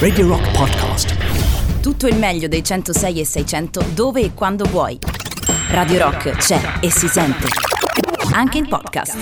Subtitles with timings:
[0.00, 1.14] Radio Rock Podcast.
[1.80, 4.98] Tutto il meglio dei 106 e 600 dove e quando vuoi.
[5.68, 7.46] Radio Rock c'è e si sente.
[8.32, 9.16] Anche in podcast.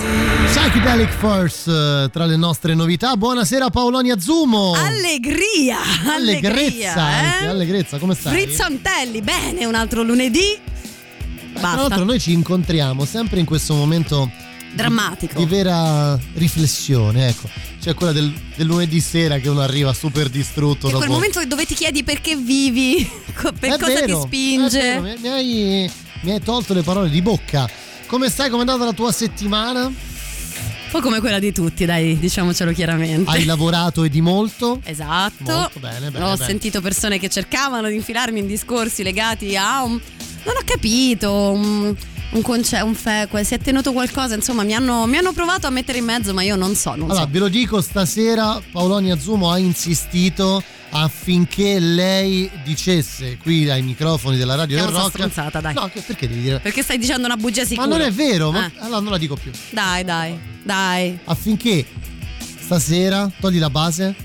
[0.45, 3.15] Psychedelic Force eh, tra le nostre novità.
[3.17, 4.73] Buonasera Paolonia Zumo.
[4.73, 5.77] Allegria!
[6.07, 7.47] Allegrezza anche, eh?
[7.47, 8.33] allegrezza, come stai?
[8.33, 10.57] Frizzantelli, bene, un altro lunedì.
[11.53, 11.77] Tra Basta.
[11.81, 14.31] l'altro noi ci incontriamo sempre in questo momento
[14.71, 15.37] Drammatico.
[15.39, 17.49] di vera riflessione, ecco.
[17.81, 20.97] C'è quella del, del lunedì sera che uno arriva super distrutto È dopo.
[20.99, 23.09] quel momento dove ti chiedi perché vivi,
[23.59, 24.79] per È cosa vero, ti spinge.
[24.79, 27.69] è vero, mi, mi hai, mi hai tolto le parole di bocca.
[28.07, 28.49] Come stai?
[28.49, 29.85] Come è andata la tua settimana?
[29.85, 33.29] Un po' come quella di tutti, dai, diciamocelo chiaramente.
[33.29, 34.81] Hai lavorato e di molto?
[34.83, 35.43] Esatto.
[35.43, 36.45] Molto bene, bene, Ho bene.
[36.45, 39.91] sentito persone che cercavano di infilarmi in discorsi legati a un.
[40.43, 41.31] Non ho capito.
[41.51, 41.95] Un,
[42.31, 45.69] un concetto, un fe, si è tenuto qualcosa, insomma, mi hanno, mi hanno provato a
[45.71, 47.27] mettere in mezzo, ma io non so, non Allora, so.
[47.31, 50.61] ve lo dico, stasera Paolonia Zumo ha insistito
[50.91, 55.13] affinché lei dicesse qui ai microfoni della radio Chiamo del rock.
[55.15, 55.73] stronzata, dai.
[55.73, 56.59] No, che- perché devi dire?
[56.59, 57.87] Perché stai dicendo una bugia sicura?
[57.87, 58.71] Ma non è vero, ma Eh.
[58.79, 59.51] allora non la dico più.
[59.71, 61.17] Dai, dai, dai.
[61.25, 61.85] Affinché
[62.63, 64.15] stasera, togli la base,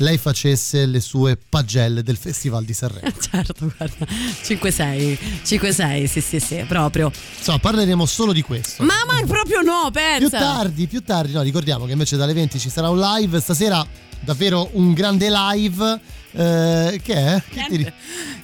[0.00, 3.12] lei facesse le sue pagelle del Festival di Sanremo.
[3.20, 4.06] Certo, guarda.
[4.42, 7.10] 5-6, 5-6, sì, sì, sì, proprio.
[7.38, 8.82] Insomma, parleremo solo di questo.
[8.82, 10.18] Ma, ma proprio no, pensa.
[10.18, 13.40] Più tardi, più tardi, no, ricordiamo che invece dalle 20 ci sarà un live.
[13.40, 13.86] Stasera
[14.20, 16.00] davvero un grande live.
[16.32, 17.42] eh, che è?
[17.48, 17.92] Che ti ri-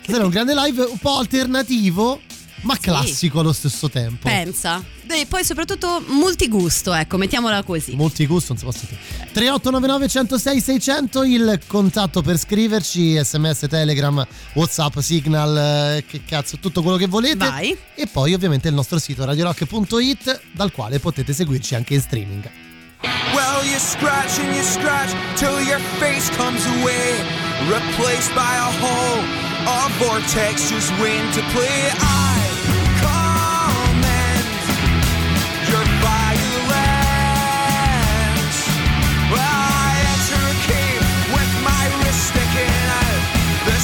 [0.03, 2.21] Stasera un grande live un po' alternativo,
[2.67, 4.29] ma classico allo stesso tempo.
[4.29, 4.83] Pensa.
[5.09, 7.95] E poi soprattutto multigusto, ecco, mettiamola così.
[7.95, 9.01] Multigusto, non si può sentire.
[9.33, 16.83] 3899 106 600 il contatto per scriverci, sms, telegram, whatsapp, signal, eh, che cazzo, tutto
[16.83, 17.37] quello che volete.
[17.37, 17.77] Vai.
[17.95, 22.51] E poi ovviamente il nostro sito radiorock.it dal quale potete seguirci anche in streaming.
[23.33, 27.15] Well, you scratch and you scratch till your face comes away,
[27.69, 29.23] replaced by a hole,
[29.67, 31.91] a vortex just waiting to play.
[31.99, 32.39] I
[33.03, 34.47] commend
[35.67, 36.69] your violence.
[39.33, 41.03] Well, I enter a cave
[41.35, 43.23] with my wrist sticking out,
[43.67, 43.79] the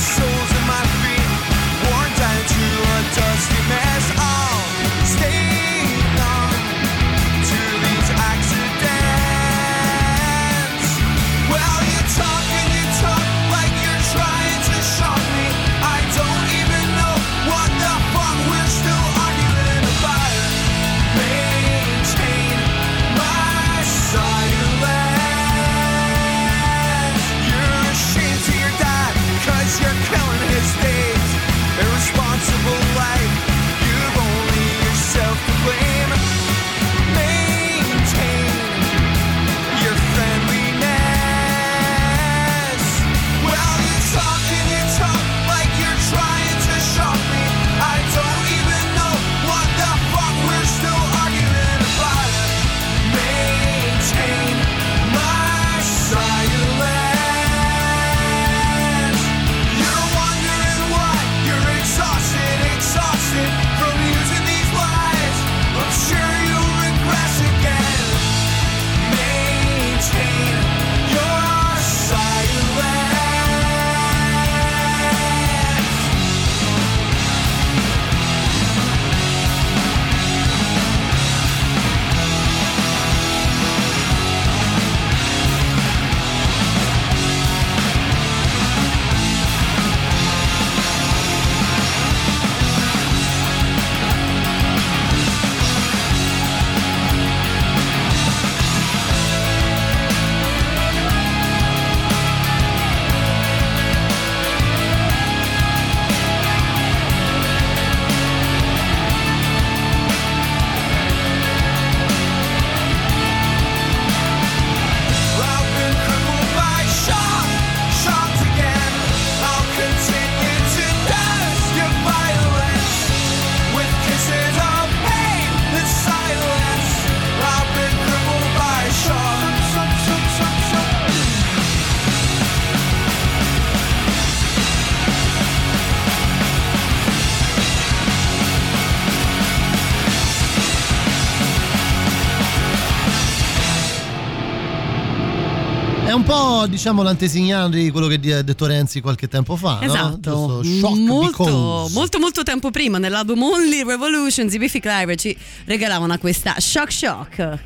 [146.83, 149.79] diciamo, l'antesignano di quello che ha detto Renzi qualche tempo fa.
[149.81, 149.83] no?
[149.83, 150.63] Esatto?
[150.65, 156.57] Shock molto, molto molto tempo prima nell'album Only Revolution di Biffy Clyro ci regalavano questa
[156.59, 157.59] Shock Shock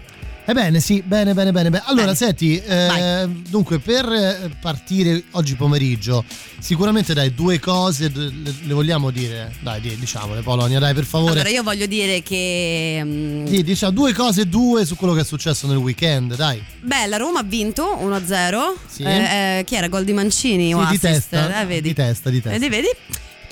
[0.48, 1.70] Ebbene, sì, bene, bene, bene.
[1.70, 1.82] bene.
[1.86, 2.16] Allora, Bene.
[2.16, 3.42] senti, eh, Vai.
[3.48, 6.24] dunque, per eh, partire oggi pomeriggio,
[6.60, 8.32] sicuramente dai, due cose le,
[8.62, 9.52] le vogliamo dire.
[9.60, 11.32] Dai, di- diciamole, Polonia, dai, per favore.
[11.32, 13.00] Allora, io voglio dire che.
[13.02, 16.62] mm, Sì, diciamo due cose, due su quello che è successo nel weekend, dai.
[16.80, 18.74] Beh, la Roma ha vinto 1-0.
[18.86, 19.02] Sì.
[19.02, 19.88] Eh, eh, chi era?
[19.88, 21.28] Gol di Mancini o Sì, di assist?
[21.30, 21.88] testa, Eh, vedi?
[21.88, 22.56] di testa, di testa.
[22.56, 22.88] Vedi, vedi?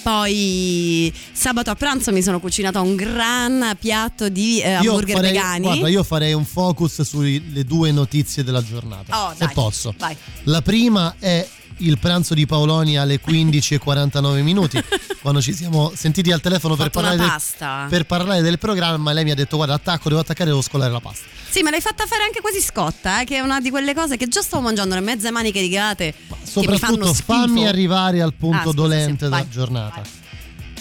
[0.04, 5.64] Poi sabato a pranzo mi sono cucinata un gran piatto di eh, hamburger farei, vegani.
[5.64, 9.28] guarda, io farei un focus sulle due notizie della giornata.
[9.28, 9.94] Oh, se dai, posso.
[9.96, 10.14] vai.
[10.42, 11.48] La prima è
[11.78, 14.82] il pranzo di Paoloni alle 15.49 minuti,
[15.22, 19.12] quando ci siamo sentiti al telefono per parlare, del, per parlare del programma.
[19.12, 21.26] Lei mi ha detto: Guarda, attacco, devo attaccare, devo scolare la pasta.
[21.48, 24.16] Sì, me l'hai fatta fare anche quasi scotta, eh, che è una di quelle cose
[24.16, 26.12] che già stavo mangiando le mezze maniche rigate.
[26.12, 30.00] che mi fanno Soprattutto fammi arrivare al punto Ah, scusa, dolente della giornata.
[30.00, 30.10] vai.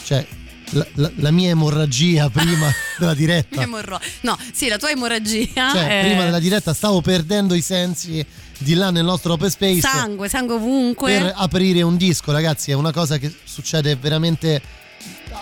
[0.04, 0.26] Cioè,
[0.72, 3.64] la, la- la mia emorragia prima della diretta.
[3.66, 5.72] No, sì, la tua emorragia.
[5.72, 8.26] Cioè, è prima della diretta stavo perdendo i sensi
[8.58, 9.80] di là nel nostro open space.
[9.82, 11.18] Sangue, sangue ovunque.
[11.18, 14.62] per aprire un disco, ragazzi, è una cosa che succede veramente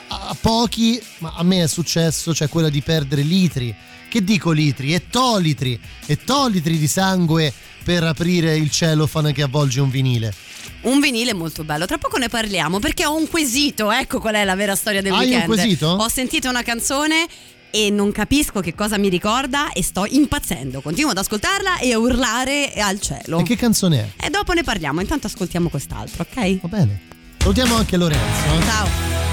[0.07, 3.75] a, pochi, ma a me è successo, cioè quella di perdere litri.
[4.09, 4.93] Che dico litri?
[4.93, 7.53] Ettolitri, ettolitri di sangue
[7.83, 10.33] per aprire il cellophane che avvolge un vinile.
[10.81, 11.85] Un vinile molto bello.
[11.85, 13.89] Tra poco ne parliamo perché ho un quesito.
[13.89, 15.45] Ecco qual è la vera storia del Hai un weekend.
[15.47, 15.87] quesito?
[15.87, 17.25] Ho sentito una canzone
[17.71, 20.81] e non capisco che cosa mi ricorda e sto impazzendo.
[20.81, 23.39] Continuo ad ascoltarla e a urlare al cielo.
[23.39, 24.25] E che canzone è?
[24.27, 25.01] E dopo ne parliamo.
[25.01, 26.59] Intanto ascoltiamo quest'altro, ok?
[26.61, 27.01] Va bene.
[27.39, 28.61] Salutiamo anche Lorenzo.
[28.65, 29.30] Ciao.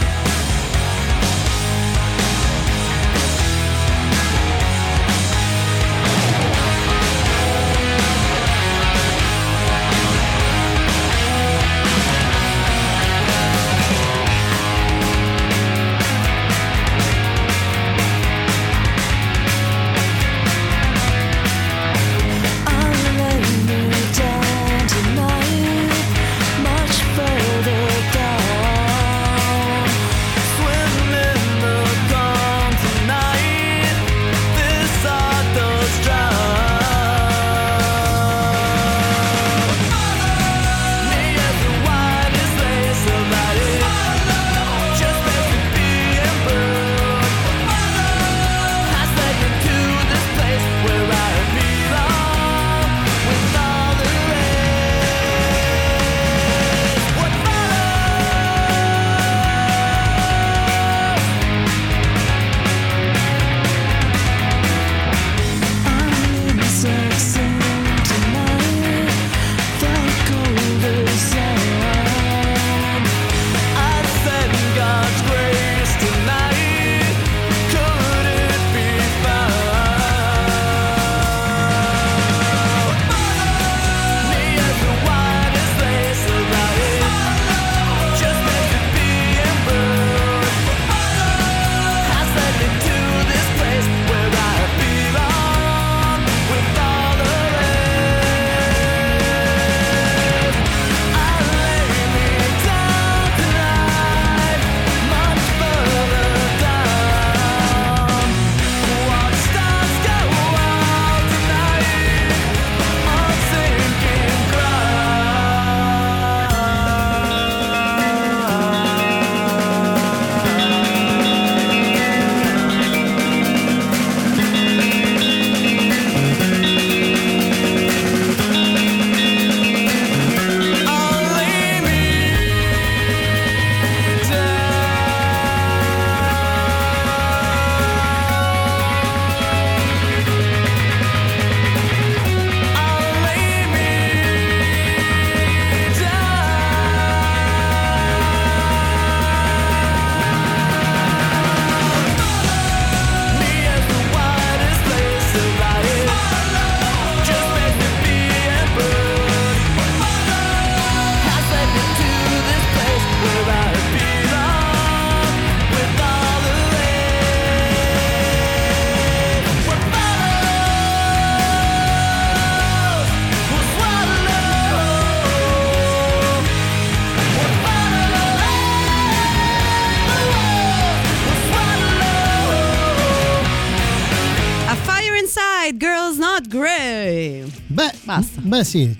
[188.48, 188.96] Beh sì,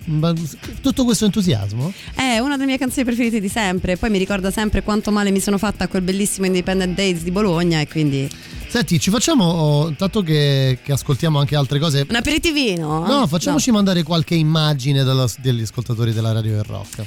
[0.81, 1.93] tutto questo entusiasmo?
[2.15, 3.97] È una delle mie canzoni preferite di sempre.
[3.97, 7.31] Poi mi ricorda sempre quanto male mi sono fatta a quel bellissimo Independent Days di
[7.31, 8.29] Bologna e quindi
[8.69, 12.07] Senti, ci facciamo, oh, intanto che, che ascoltiamo anche altre cose.
[12.07, 13.07] Un aperitivino?
[13.07, 17.03] No, facciamoci mandare qualche immagine dallo- degli ascoltatori della radio del rock.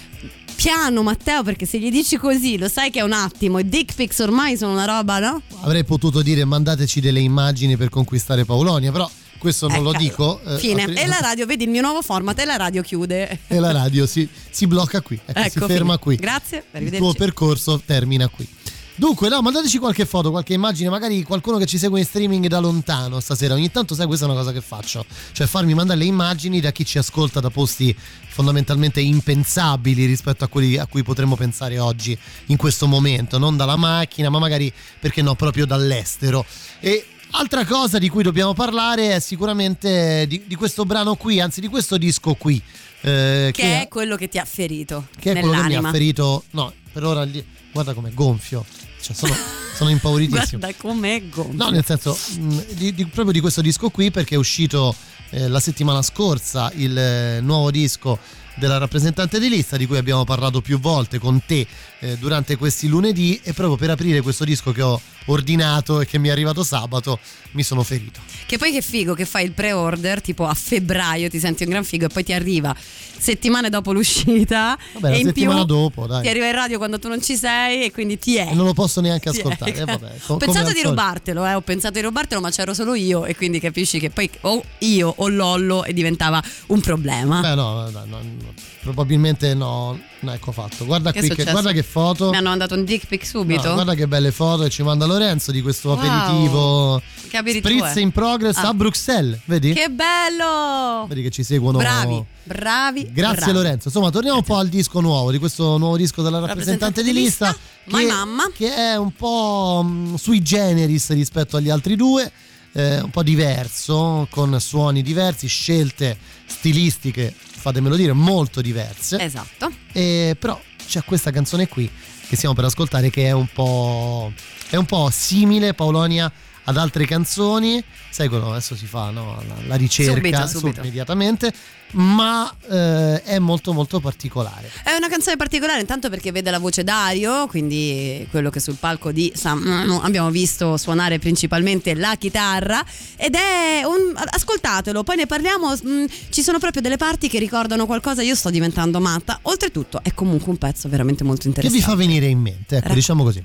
[0.56, 3.60] Piano Matteo, perché se gli dici così lo sai che è un attimo.
[3.60, 5.42] I dick pics ormai sono una roba, no?
[5.62, 9.10] Avrei potuto dire mandateci delle immagini per conquistare Paolonia, però
[9.42, 10.42] questo non lo Ecco, dico.
[10.46, 10.84] eh, Fine.
[10.84, 13.40] altri- E la radio, vedi il mio nuovo format e la radio chiude.
[13.48, 15.98] e la radio si, si blocca qui, ecco, si Ecco, ferma fine.
[15.98, 16.16] qui.
[16.18, 18.48] Grazie, Il tuo percorso termina qui.
[18.94, 22.60] Dunque, no, mandateci qualche foto, qualche immagine, magari qualcuno che ci segue in streaming da
[22.60, 23.56] lontano stasera.
[23.56, 26.72] Ogni tanto, sai, questa è una cosa che faccio, cioè farmi mandare le immagini da
[26.72, 27.96] chi ci ascolta da posti
[28.28, 32.16] fondamentalmente impensabili rispetto a quelli a cui potremmo pensare oggi,
[32.48, 36.46] in questo momento, non dalla macchina, ma magari, perché no, proprio dall'estero.
[36.80, 41.62] E altra cosa di cui dobbiamo parlare è sicuramente di, di questo brano qui, anzi
[41.62, 42.62] di questo disco qui.
[43.02, 45.90] eh, Che è quello che ti ha ferito che è quello che mi nell'anima.
[45.90, 46.44] ha ferito.
[46.52, 48.66] No, per ora lì, guarda com'è gonfio.
[49.02, 49.36] Cioè, sono,
[49.76, 50.60] sono impauritissimo.
[50.60, 51.56] Guarda com'è gonfio.
[51.64, 54.94] No, nel senso, mh, di- di- proprio di questo disco qui, perché è uscito
[55.32, 58.20] eh, la settimana scorsa il eh, nuovo disco
[58.56, 61.66] della rappresentante di lista di cui abbiamo parlato più volte con te
[62.02, 66.18] eh, durante questi lunedì e proprio per aprire questo disco che ho ordinato e che
[66.18, 67.20] mi è arrivato sabato
[67.52, 68.20] mi sono ferito.
[68.46, 71.84] Che poi che figo che fai il pre-order, tipo a febbraio ti senti un gran
[71.84, 72.76] figo e poi ti arriva
[73.22, 76.24] settimane dopo l'uscita Vabbè, e la in settimana più dopo, dai.
[76.24, 78.48] ti arriva in radio quando tu non ci sei e quindi ti è.
[78.50, 79.74] E non lo posso neanche Ti ascoltare.
[79.76, 83.26] eh, vabbè, ho pensato di rubartelo, eh, ho pensato di rubartelo, ma c'ero solo io
[83.26, 87.42] e quindi capisci che poi o io o Lollo e diventava un problema.
[87.42, 90.10] Beh, no, no, no, no, probabilmente no.
[90.24, 90.86] No, ecco fatto.
[90.86, 92.30] Guarda Che che, guarda che foto.
[92.30, 93.68] Mi hanno mandato un dick pic subito.
[93.70, 95.98] No, guarda che belle foto che ci manda Lorenzo di questo Wow.
[95.98, 98.68] aperitivo Che aperitivo Spritz in progress Ah.
[98.68, 99.74] a Bruxelles, vedi?
[99.74, 101.06] Che bello!
[101.08, 101.80] Vedi che ci seguono.
[101.80, 103.10] Bravi, bravi.
[103.12, 103.52] Grazie bravi.
[103.54, 103.88] Lorenzo.
[103.88, 107.48] Insomma, torniamo un po' al disco nuovo, di questo nuovo disco della rappresentante di lista.
[107.48, 108.52] lista, My Mamma.
[108.54, 112.32] che è un po' mm, sui generis rispetto agli altri due,
[112.74, 119.20] eh, un po' diverso, con suoni diversi, scelte stilistiche, fatemelo dire, molto diverse.
[119.20, 119.72] Esatto.
[119.92, 121.90] E però c'è questa canzone qui
[122.28, 124.32] che stiamo per ascoltare che è un po',
[124.70, 126.32] è un po' simile, Paolonia,
[126.66, 127.84] ad altre canzoni.
[128.10, 129.42] Sai quello adesso si fa no?
[129.48, 130.80] la, la ricerca Subito, su- subito.
[130.82, 131.52] immediatamente,
[131.94, 134.70] ma eh, è molto molto particolare.
[134.84, 139.12] È una canzone particolare intanto perché vede la voce Dario, quindi quello che sul palco
[139.12, 142.84] di San abbiamo visto suonare principalmente la chitarra
[143.16, 147.86] ed è un ascoltatelo, poi ne parliamo, mm, ci sono proprio delle parti che ricordano
[147.86, 149.40] qualcosa, io sto diventando matta.
[149.44, 151.84] Oltretutto è comunque un pezzo veramente molto Che interessante.
[151.86, 152.78] vi fa venire in mente?
[152.78, 153.44] Ecco, Ra- diciamo così.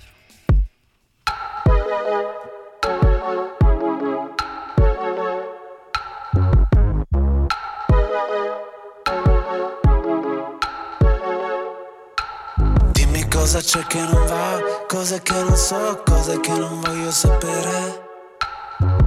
[13.76, 18.04] C'è che non va, cose che non so, cose che non voglio sapere.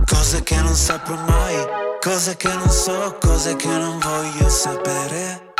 [0.05, 1.55] Cose che non saprò mai,
[1.99, 5.53] cose che non so, cose che non voglio sapere.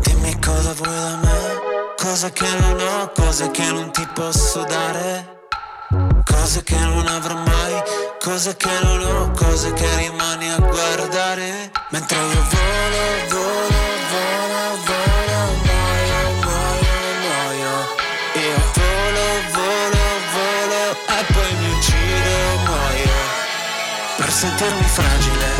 [0.00, 5.38] Dimmi cosa vuoi da me, cose che non ho, cose che non ti posso dare.
[6.24, 7.82] Cose che non avrò mai,
[8.20, 11.70] cose che non ho, cose che rimani a guardare.
[11.90, 13.69] Mentre io volo, volo,
[24.40, 25.59] sentirmi fragile.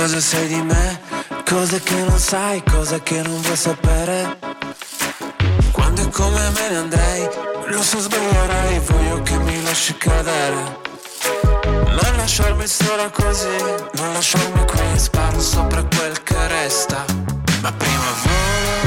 [0.00, 0.98] Cosa sai di me,
[1.44, 4.38] cose che non sai, cose che non vuoi sapere.
[5.72, 7.28] Quando e come me ne andrei,
[7.66, 10.78] lo so sbaglierei, voglio che mi lasci cadere.
[11.64, 13.58] Non lasciarmi sola così,
[13.96, 17.04] non lasciarmi qui, sparo sopra quel che resta.
[17.60, 18.79] Ma prima volo,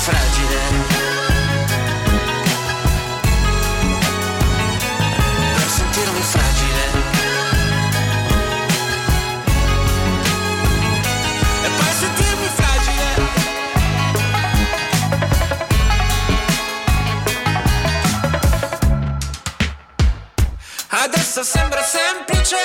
[0.00, 0.58] fragile.
[5.54, 6.84] Per sentirmi fragile.
[11.62, 13.08] E poi sentirmi fragile.
[20.88, 22.56] Adesso sembra semplice,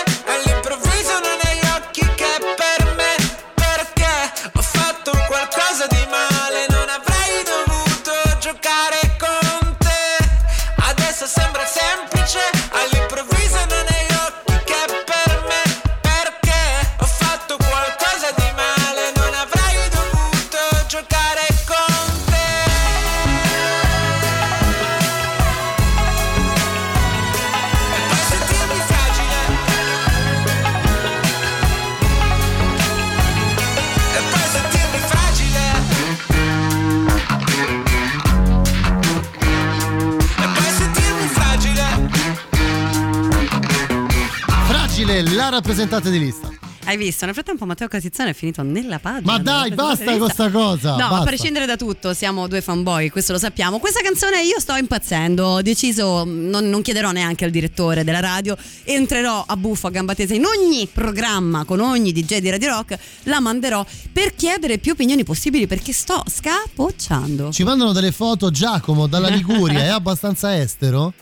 [45.86, 46.74] la rappresentante di lista.
[46.88, 47.26] Hai visto?
[47.26, 49.32] Nel frattempo Matteo Casizzano è finito nella pagina.
[49.32, 50.34] Ma dai, basta con rivista.
[50.34, 50.92] sta cosa.
[50.92, 51.26] No, ma a basta.
[51.26, 53.80] prescindere da tutto, siamo due fanboy, questo lo sappiamo.
[53.80, 55.46] Questa canzone io sto impazzendo.
[55.46, 60.14] Ho deciso, non, non chiederò neanche al direttore della radio, entrerò a buffo a gamba
[60.14, 64.92] tesa in ogni programma con ogni DJ di Radio Rock, la manderò per chiedere più
[64.92, 67.52] opinioni possibili perché sto scapocciando.
[67.52, 71.14] Ci mandano delle foto Giacomo dalla Liguria, è abbastanza estero?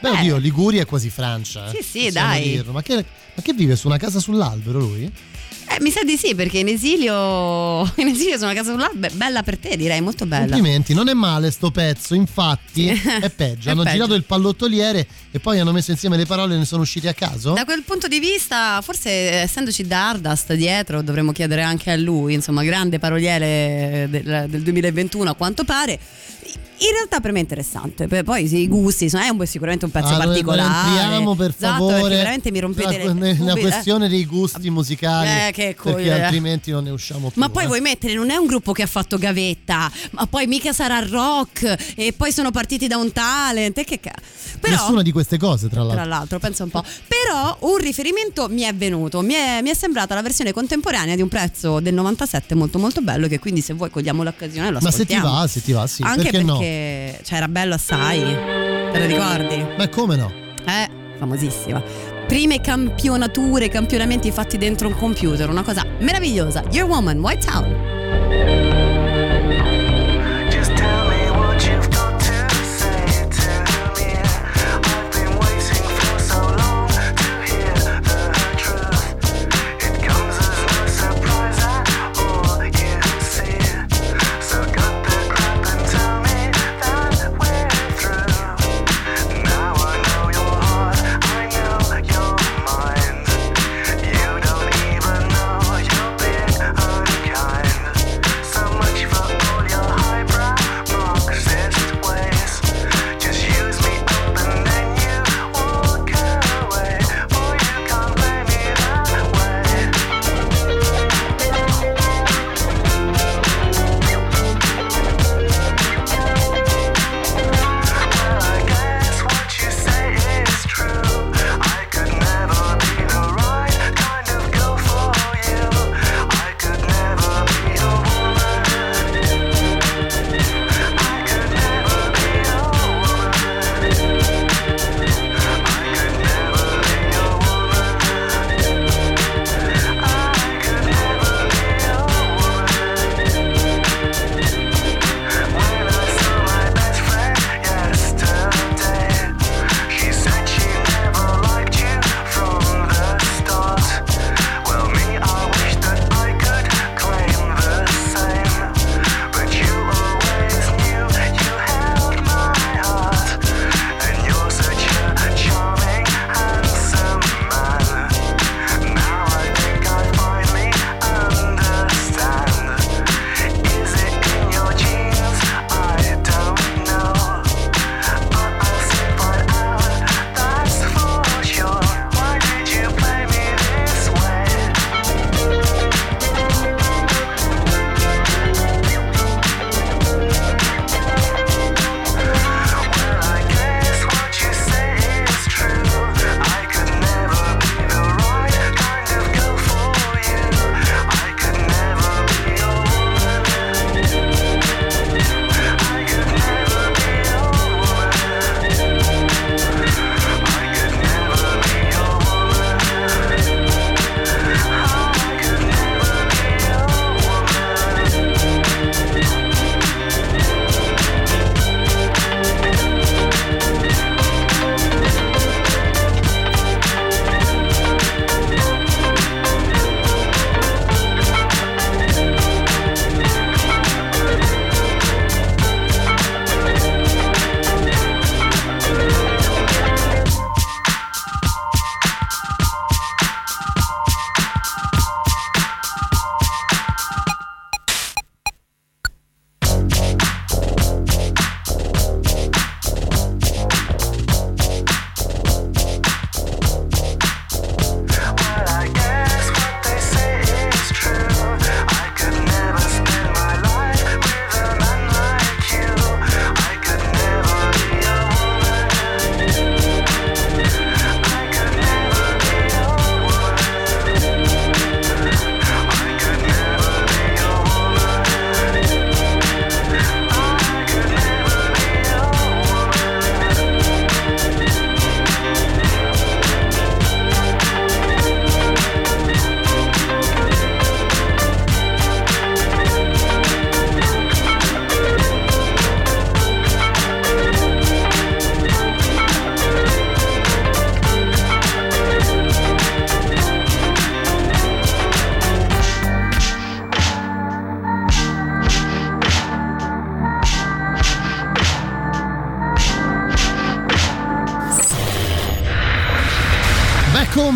[0.00, 0.12] Beh, Eh.
[0.18, 1.70] oddio, Liguria è quasi Francia.
[1.70, 2.42] eh, Sì, sì, dai.
[2.42, 2.72] dirlo.
[2.72, 5.12] Ma che, ma che vive su una casa sull'albero lui?
[5.72, 9.42] Eh, mi sa di sì, perché in esilio, in esilio sono una casa sull'albero, bella
[9.44, 10.46] per te, direi, molto bella.
[10.52, 13.68] Complimenti, non è male sto pezzo, infatti è peggio.
[13.68, 13.94] È hanno peggio.
[13.94, 17.14] girato il pallottoliere e poi hanno messo insieme le parole e ne sono usciti a
[17.14, 17.52] caso?
[17.52, 22.64] Da quel punto di vista, forse essendoci Dardust dietro, dovremmo chiedere anche a lui, insomma,
[22.64, 25.98] grande paroliere del, del 2021 a quanto pare.
[26.82, 29.90] In realtà per me è interessante, Poi- sì, i gusti, sono- è un, sicuramente un
[29.90, 31.00] pezzo Ah, particolare.
[31.02, 33.60] Entriamo per Esatto, favore perché veramente mi rompete nella, le eh.
[33.60, 36.22] questione dei gusti musicali Eh, che co- perché eh.
[36.22, 37.38] altrimenti non ne usciamo più.
[37.38, 37.66] Ma poi eh.
[37.66, 41.92] vuoi mettere, non è un gruppo che ha fatto gavetta, ma poi mica sarà rock
[41.96, 43.76] e poi sono partiti da un talent.
[43.76, 44.14] E che ca-
[44.58, 45.96] Però, Nessuna di queste cose, tra l'altro.
[45.96, 46.82] tra l'altro, pensa un po'.
[47.06, 51.20] Però un riferimento mi è venuto, mi è, mi è sembrata la versione contemporanea di
[51.22, 54.90] un prezzo del 97 molto molto bello che quindi se vuoi cogliamo l'occasione lo Ma
[54.90, 55.40] se ti ascoltiamo.
[55.40, 56.02] va, se ti va, sì.
[56.02, 56.58] Anche perché no?
[56.58, 58.20] perché cioè, era bello assai,
[58.92, 59.64] te lo ricordi?
[59.76, 60.32] Ma come no?
[60.66, 61.82] Eh, famosissima.
[62.26, 66.62] Prime campionature, campionamenti fatti dentro un computer, una cosa meravigliosa.
[66.70, 68.79] Your Woman, White Town.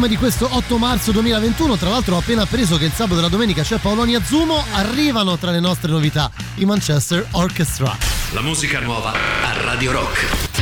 [0.04, 3.28] Di questo 8 marzo 2021, tra l'altro ho appena appreso che il sabato e la
[3.28, 7.96] domenica c'è Paoloni Azumo, arrivano tra le nostre novità i Manchester Orchestra.
[8.32, 10.53] La musica nuova a Radio Rock.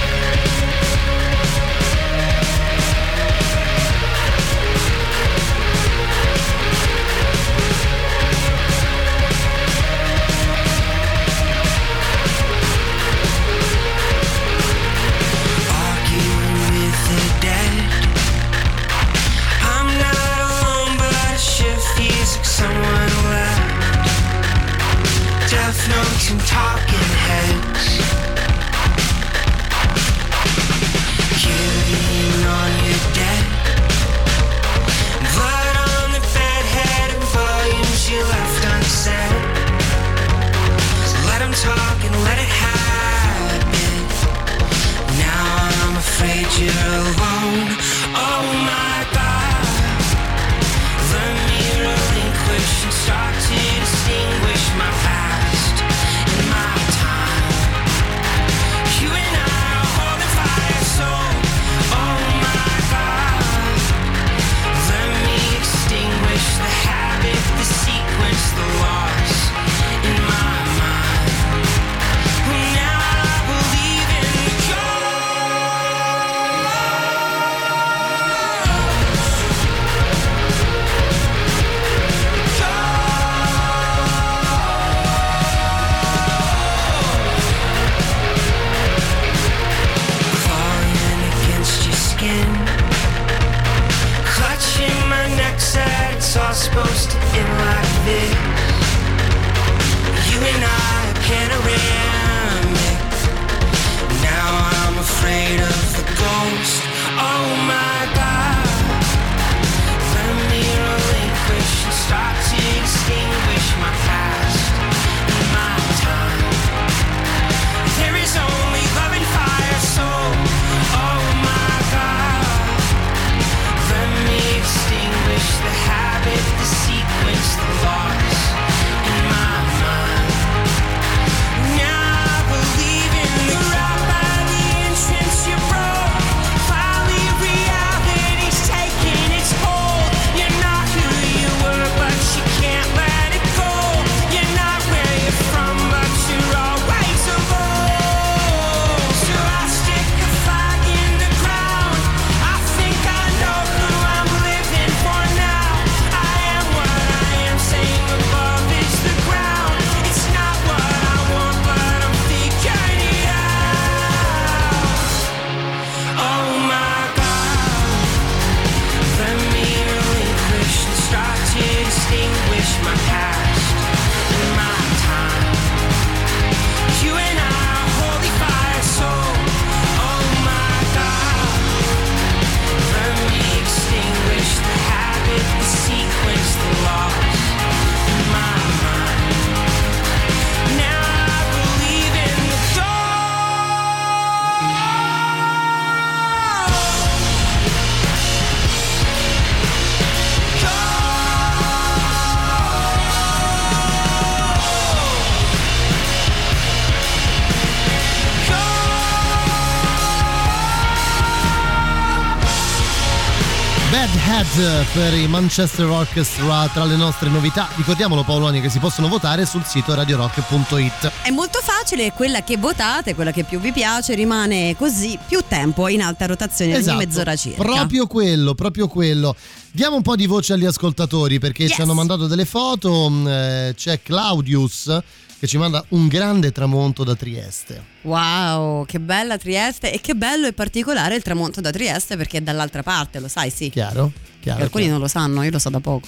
[214.45, 217.69] Head per i Manchester Orchestra tra le nostre novità.
[217.77, 221.13] Ricordiamolo Paoloni che si possono votare sul sito radiorock.it.
[221.23, 225.87] È molto facile, quella che votate, quella che più vi piace, rimane così più tempo
[225.87, 226.97] in alta rotazione, Esatto.
[226.97, 227.63] ogni mezz'ora circa.
[227.63, 229.37] Proprio quello, proprio quello.
[229.71, 231.75] Diamo un po' di voce agli ascoltatori perché Yes.
[231.75, 233.09] ci hanno mandato delle foto.
[233.11, 234.99] mm, eh, c'è Claudius
[235.43, 237.83] che ci manda un grande tramonto da Trieste.
[238.03, 242.41] Wow, che bella Trieste e che bello e particolare il tramonto da Trieste perché è
[242.43, 243.69] dall'altra parte, lo sai, sì.
[243.69, 244.13] Chiaro?
[244.39, 244.63] Chiaro.
[244.63, 244.99] Alcuni chiaro.
[244.99, 246.07] non lo sanno, io lo so da poco.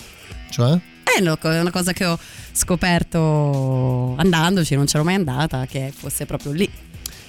[0.51, 0.79] Cioè?
[1.03, 2.17] È una co- è una cosa che ho
[2.53, 6.71] scoperto andandoci, non c'ero mai andata, che fosse proprio lì,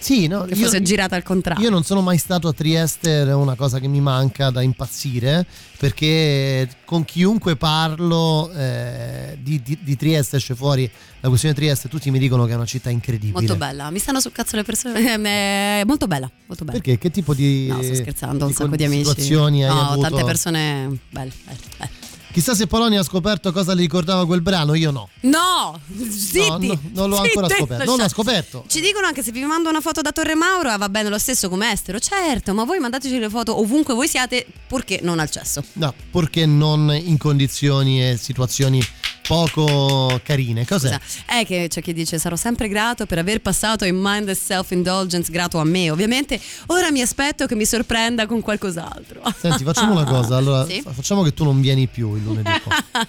[0.05, 1.63] Sì, no, che io- fosse girata al contrario.
[1.63, 5.43] Io non sono mai stato a Trieste, è una cosa che mi manca da impazzire,
[5.79, 10.87] perché con chiunque parlo eh, di, di- di Trieste esce fuori
[11.21, 13.31] la questione di Trieste, tutti mi dicono che è una città incredibile.
[13.39, 16.77] Molto bella, mi stanno sul cazzo le persone, è molto bella, molto bella.
[16.79, 16.99] Perché?
[16.99, 18.99] Che tipo di, No, sto scherzando, un di sacco di amici.
[19.09, 20.07] situazioni hai no, avuto?
[20.07, 22.04] tante persone belle, belle, belle.
[22.35, 25.07] Chissà se Polonia ha scoperto cosa le ricordava quel brano, io no.
[25.21, 26.67] No, zitti.
[26.67, 27.85] No, no, non l'ho ancora zitti, scoperto.
[27.85, 28.65] Non l'ho scoperto.
[28.67, 31.17] Ci dicono anche se vi mando una foto da Torre Mauro ah, va bene lo
[31.17, 31.97] stesso come estero.
[31.97, 35.63] Certo, ma voi mandateci le foto ovunque voi siate, purché non al cesso.
[35.75, 38.85] No, perché non in condizioni e situazioni
[39.27, 40.65] poco carine.
[40.65, 40.97] Cos'è?
[40.99, 45.31] Scusa, È che c'è chi dice sarò sempre grato per aver passato in mindless self-indulgence
[45.31, 46.39] grato a me, ovviamente.
[46.67, 49.21] Ora mi aspetto che mi sorprenda con qualcos'altro.
[49.37, 50.37] Senti, facciamo una cosa.
[50.37, 50.81] Allora, Sì?
[50.81, 52.49] fa- facciamo che tu non vieni più il lunedì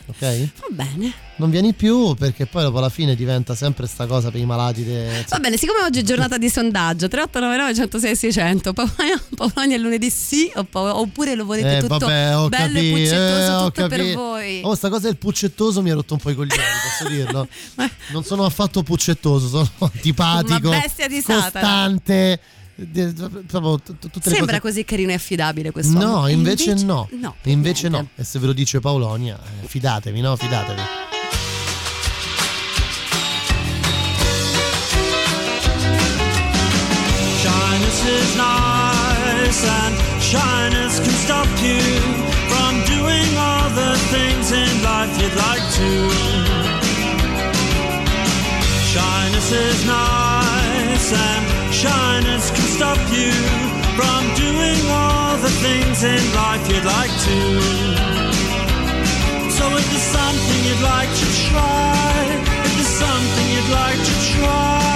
[0.07, 0.19] ok?
[0.21, 1.13] Va bene.
[1.39, 4.85] Non vieni più perché poi dopo alla fine diventa sempre sta cosa per i malati.
[4.85, 10.09] de- Va bene, siccome oggi è giornata di sondaggio 3899 106 600 Polonia, Polonia lunedì
[10.11, 14.15] sì oppure lo volete Eh, tutto vabbè, ho bello capito, e puccettoso eh, tutto per
[14.15, 16.61] voi Oh, sta cosa del puccettoso mi ha rotto un po' i coglioni,
[16.99, 17.49] posso dirlo?
[18.13, 21.51] Non sono affatto puccettoso, sono antipatico, Una bestia di Satana.
[21.51, 22.41] costante.
[22.77, 23.15] le
[24.23, 27.09] Sembra così carino e affidabile questo No, invece, no.
[27.13, 27.97] no per invece no.
[27.99, 28.23] niente.
[28.23, 30.35] E se ve lo dice Paolonia, eh, fidatevi, no?
[30.37, 30.81] Fidatevi.
[38.23, 41.83] Is nice, and shyness can stop you
[42.51, 45.93] from doing all the things in life you'd like to.
[48.93, 51.43] Shyness is nice, and
[51.83, 53.33] shyness can stop you
[53.99, 57.41] from doing all the things in life you'd like to.
[59.57, 62.13] So if there's something you'd like to try,
[62.65, 64.96] if there's something you'd like to try,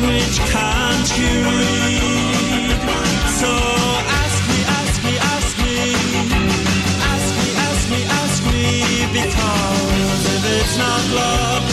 [0.00, 2.80] language, can't you read?
[3.40, 3.50] So
[4.22, 5.94] ask me, ask me, ask me,
[7.12, 8.62] ask me, ask me, ask me,
[9.12, 11.69] because if it's not love,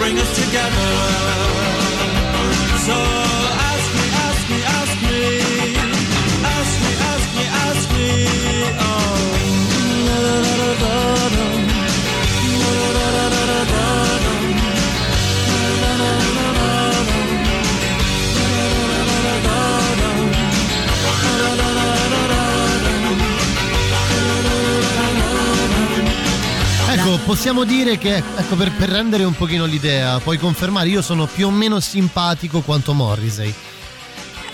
[0.00, 1.69] bring us together.
[27.30, 31.46] Possiamo dire che, ecco, per, per rendere un pochino l'idea, puoi confermare, io sono più
[31.46, 33.54] o meno simpatico quanto Morrissey.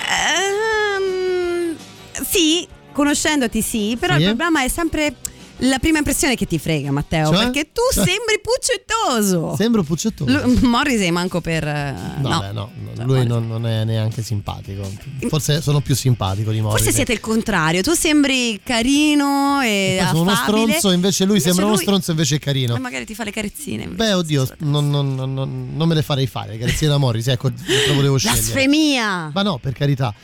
[0.06, 1.74] Ehm,
[2.22, 4.20] sì, conoscendoti sì, però Sì?
[4.20, 5.14] il problema è sempre
[5.58, 7.44] la prima impressione che ti frega, Matteo, Cioè?
[7.44, 8.04] perché tu Cioè?
[8.04, 9.54] sembri puccettoso.
[9.56, 10.30] Sembro puccettoso.
[10.46, 11.66] Lu- Morrissey manco per...
[11.66, 12.40] eh, No, no.
[12.40, 14.88] beh, no, Cioè, lui non, non è neanche simpatico.
[15.28, 16.84] Forse sono più simpatico di Morrissey.
[16.84, 21.74] Forse siete il contrario, tu sembri carino e sono uno stronzo, invece lui sembra uno
[21.74, 22.74] lui- stronzo, invece è carino.
[22.76, 23.86] E magari ti fa le carezzine.
[23.86, 27.48] Beh, oddio, non, non- non- me le farei fare, grazie da Morrissey, ecco,
[27.88, 28.40] lo volevo scegliere.
[28.42, 29.30] Blasfemia!
[29.32, 30.14] Ma no, per carità.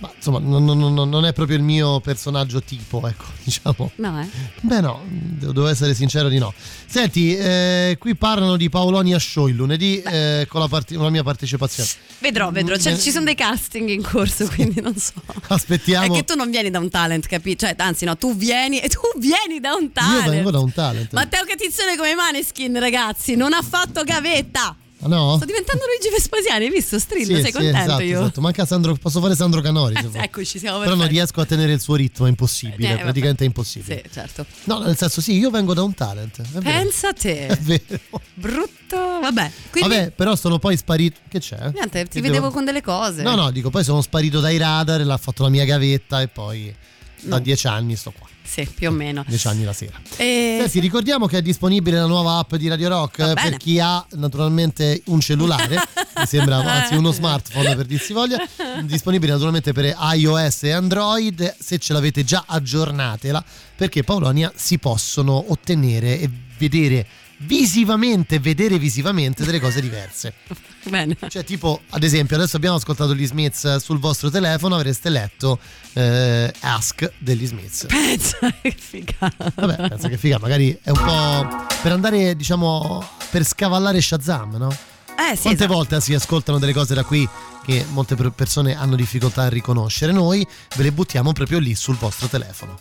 [0.00, 3.90] Ma insomma, non, non- non- è proprio il mio personaggio tipo, ecco, diciamo.
[3.96, 4.26] No, eh.
[4.62, 6.54] Beh no, devo essere sincero di no.
[6.86, 11.10] Senti, eh, qui parlano di Paolonia Show il lunedì eh, con la, parti- con la
[11.10, 11.88] mia partecipazione.
[12.18, 12.76] Vedrò, vedrò.
[12.78, 15.12] Cioè, Eh, ci sono dei casting in corso, quindi non so.
[15.48, 16.06] Aspettiamo.
[16.14, 17.66] È che tu non vieni da un talent, capito?
[17.66, 20.28] Cioè, anzi, no, tu vieni e tu vieni da un Io talent.
[20.30, 21.12] vengo da un talent.
[21.12, 24.74] Matteo Catizzone come Maneskin, ragazzi, non ha fatto gavetta.
[25.02, 25.36] No?
[25.36, 26.98] Sto diventando Luigi Vespasiani, hai visto?
[26.98, 28.20] Strillo, Sì, sei sì, contento esatto, io?
[28.20, 28.40] esatto.
[28.42, 29.94] Manca Sandro, posso fare Sandro Canori.
[30.02, 30.22] vuoi.
[30.22, 33.46] Eccoci, siamo Però non riesco a tenere il suo ritmo, è impossibile, Eh, praticamente è
[33.46, 34.02] impossibile.
[34.04, 34.44] Sì, certo.
[34.64, 36.40] No, nel senso sì, io vengo da un talent.
[36.42, 36.58] È.
[36.60, 37.58] Pensa a È te.
[37.62, 38.00] vero.
[38.34, 38.96] Brutto.
[39.20, 41.18] Vabbè, quindi Vabbè, però sono poi sparito.
[41.28, 41.70] Che c'è?
[41.72, 43.22] niente, ti Che vedevo devo- con delle cose.
[43.22, 46.74] No, no, dico, poi sono sparito dai radar, l'ha fatto la mia gavetta e poi
[47.22, 47.42] da No.
[47.42, 48.28] dieci anni sto qua.
[48.42, 49.24] Sì, più o meno.
[49.26, 50.00] Dieci anni la sera.
[50.16, 50.58] E...
[50.60, 53.50] Senti, ricordiamo che è disponibile la nuova app di Radio Rock Va eh, bene.
[53.50, 55.76] per chi ha naturalmente un cellulare,
[56.16, 58.38] mi sembra anzi uno smartphone per dirsi voglia,
[58.82, 63.44] disponibile naturalmente per iOS e Android, se ce l'avete già aggiornatela
[63.76, 67.06] perché Paolonia si possono ottenere e vedere
[67.42, 70.34] visivamente, vedere visivamente delle cose diverse.
[70.88, 71.16] Bene.
[71.28, 75.58] Cioè, tipo, ad esempio, adesso abbiamo ascoltato gli Smiths sul vostro telefono, avreste letto
[75.92, 77.86] eh, Ask degli Smiths.
[77.86, 79.52] Pensa che figata.
[79.54, 84.68] Vabbè, penso che figa, magari è un po' per andare, diciamo, per scavallare Shazam, no?
[84.70, 85.72] Eh sì, Quante esatto.
[85.74, 87.28] volte si ascoltano delle cose da qui
[87.62, 90.12] che molte per- persone hanno difficoltà a riconoscere?
[90.12, 92.78] Noi ve le buttiamo proprio lì sul vostro telefono.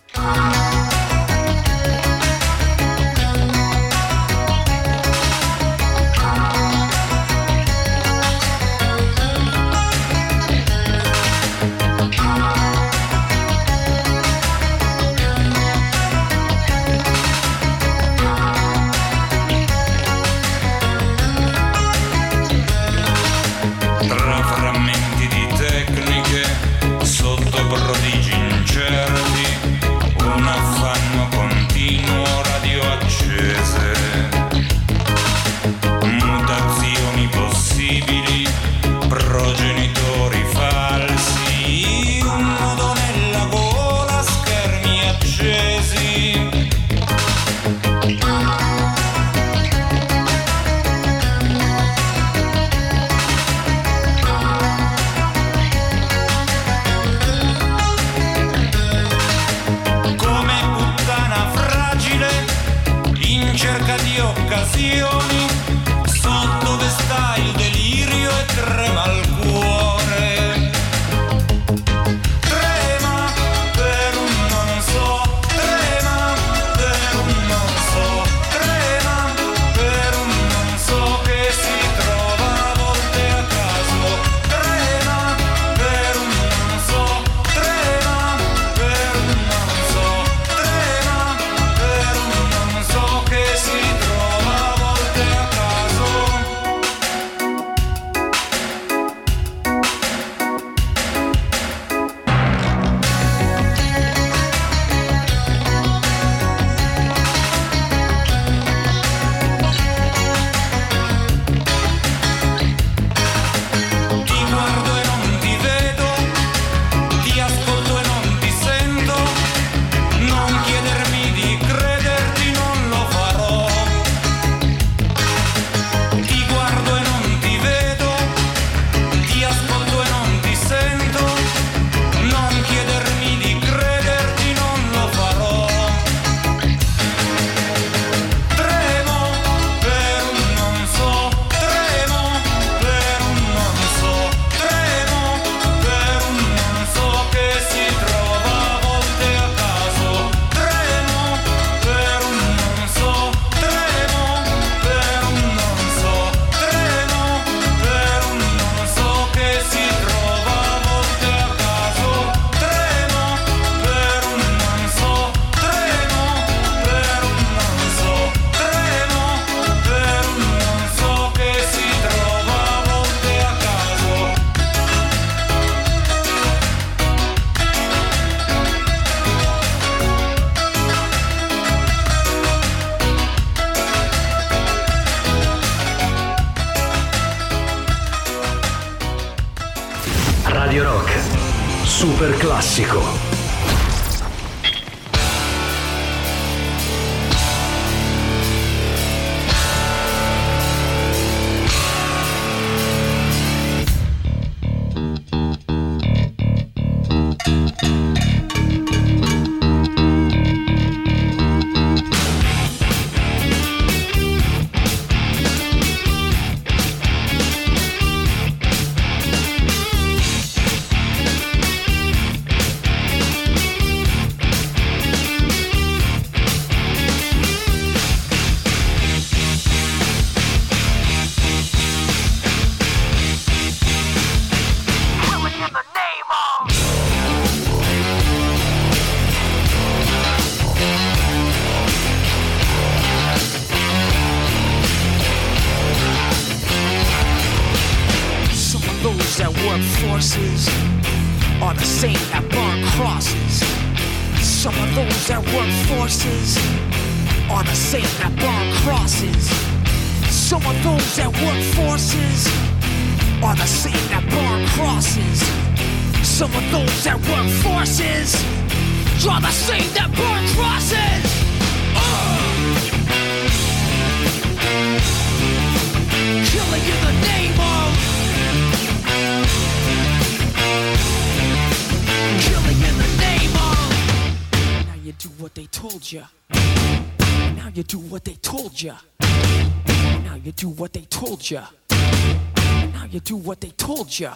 [293.44, 294.32] What they told you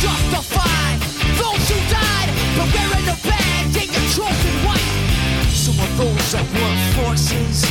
[0.00, 0.98] Justified.
[1.38, 4.88] Those who died for wearing the badge and your chosen white.
[5.50, 7.64] Some of those that work forces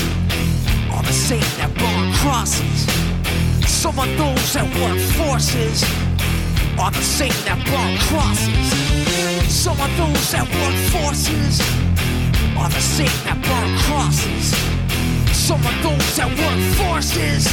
[0.92, 2.88] are the same that burn crosses.
[3.68, 5.84] Some of those that work forces
[6.78, 8.68] are the same that burn crosses.
[9.52, 11.60] Some of those that work forces
[12.58, 14.56] are the same that burn crosses.
[15.36, 17.48] Some of those that work forces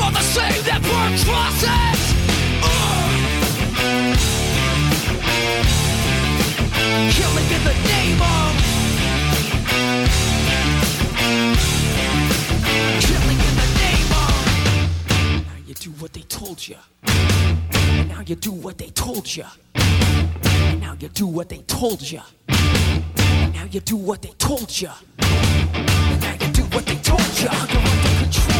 [0.00, 2.19] are the same that burn crosses.
[7.16, 8.52] Killing in the name of
[13.06, 16.76] Killing in the name of Now you do what they told you
[18.08, 19.44] now you do what they told you
[20.80, 24.88] now you do what they told you now you do what they told you
[25.18, 28.59] now you do what they told you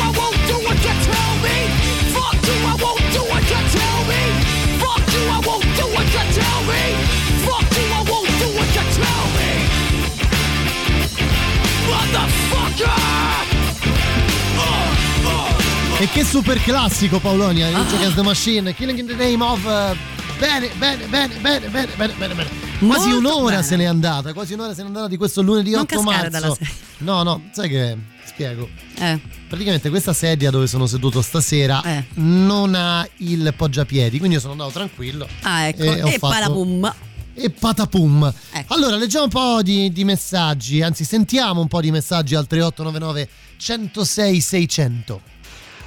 [16.13, 19.65] che super classico Paolonia, Rage Against the Machine, Killing in the Name of...
[19.65, 22.49] eh, Bene, bene, bene, bene, bene, bene, bene, bene.
[22.79, 23.63] Quasi Molto un'ora bene.
[23.67, 26.57] se n'è andata, quasi un'ora se n'è andata di questo lunedì Non 8 cascare marzo.
[26.99, 27.95] No, no, sai che
[28.25, 28.67] spiego.
[28.97, 32.05] Eh, Praticamente questa sedia dove sono seduto stasera Eh.
[32.15, 35.27] non ha il poggiapiedi, quindi io sono andato tranquillo.
[35.43, 35.83] ah, ecco.
[35.83, 36.91] E E, parapum.
[37.35, 38.33] E patapum.
[38.51, 38.73] Ecco.
[38.73, 43.29] Allora, leggiamo un po' di, di messaggi, anzi sentiamo un po' di messaggi al 3899
[43.57, 45.21] 106 600.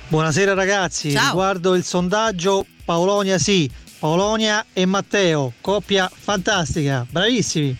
[0.08, 1.28] Buonasera ragazzi, Ciao.
[1.28, 7.76] riguardo il sondaggio Paolonia sì, Paolonia e Matteo, coppia fantastica, bravissimi.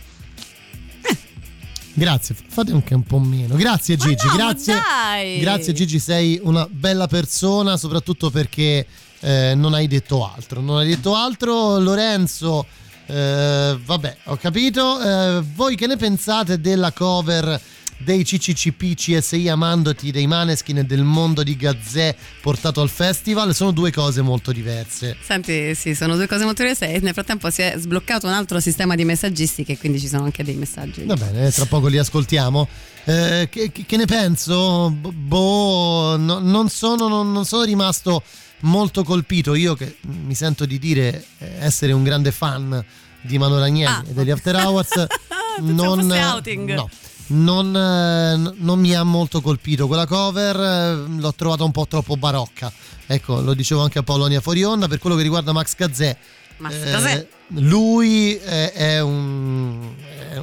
[1.97, 3.55] Grazie, fate anche un po' meno.
[3.55, 4.73] Grazie Ma Gigi, no, grazie.
[4.73, 5.39] dai!
[5.39, 8.85] Grazie Gigi, sei una bella persona, soprattutto perché
[9.21, 10.59] eh, non hai detto altro.
[10.59, 11.79] Non hai detto altro.
[11.79, 12.65] Lorenzo
[13.07, 14.99] Eh, vabbè, ho capito.
[14.99, 17.61] Eh, voi che ne pensate della cover
[17.97, 23.55] dei CCCP CSI Amandoti dei Maneskin e del mondo di Gazzè portato al festival?
[23.55, 25.15] Sono due cose molto diverse.
[25.21, 28.59] Senti, sì, sono due cose molto diverse e nel frattempo si è sbloccato un altro
[28.59, 31.03] sistema di messaggistica e quindi ci sono anche dei messaggi.
[31.05, 32.67] Va bene, tra poco li ascoltiamo.
[33.05, 34.89] Eh, che, che- ne penso?
[34.91, 38.23] Boh, no- non, sono, non- non sono rimasto
[38.61, 39.53] molto colpito.
[39.55, 42.83] Io che mi sento di dire eh, essere un grande fan
[43.21, 44.03] di Mano Ragnelli Ah.
[44.07, 45.05] e degli After Hours.
[45.55, 46.73] Fosse outing.
[46.73, 46.89] no,
[47.27, 52.15] non, eh, non mi ha molto colpito quella cover, eh, l'ho trovata un po' troppo
[52.17, 52.71] barocca.
[53.07, 54.87] Ecco, lo dicevo anche a Paolonia Forionna.
[54.87, 56.17] Per quello che riguarda Max Gazzè,
[56.57, 59.93] Ma eh, lui è, è un-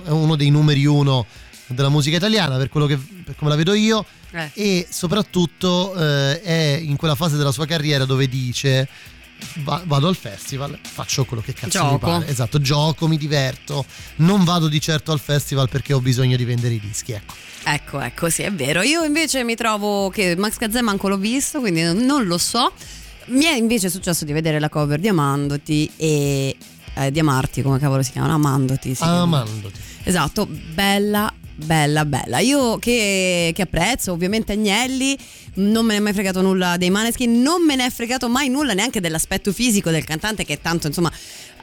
[0.05, 1.25] è uno dei numeri uno
[1.69, 4.51] della musica italiana per quello che per come la vedo io Eh.
[4.53, 8.87] e soprattutto eh, è in quella fase della sua carriera dove dice
[9.65, 11.99] "Va- vado al festival faccio quello che cazzo mi Gioco.
[11.99, 13.85] pare esatto gioco mi diverto
[14.17, 17.35] non vado di certo al festival perché ho bisogno di vendere i dischi ecco
[17.65, 18.83] Ecco, ecco, sì, è vero.
[18.83, 22.73] Io invece mi trovo che Max Gazzè manco l'ho visto, quindi non- lo so.
[23.27, 26.57] Mi è invece successo di vedere la cover di Amandoti e
[26.95, 28.35] eh, di Amarti, come cavolo si chiamano?
[28.35, 28.93] Amandoti.
[28.97, 29.05] Sì.
[29.05, 31.33] amandoti Esatto, bella,
[31.63, 32.39] bella, bella.
[32.41, 35.17] Io che, che apprezzo ovviamente Agnelli,
[35.55, 38.49] non me ne è mai fregato nulla dei Maneskin, non me ne è fregato mai
[38.49, 41.11] nulla neanche dell'aspetto fisico del cantante che tanto, insomma,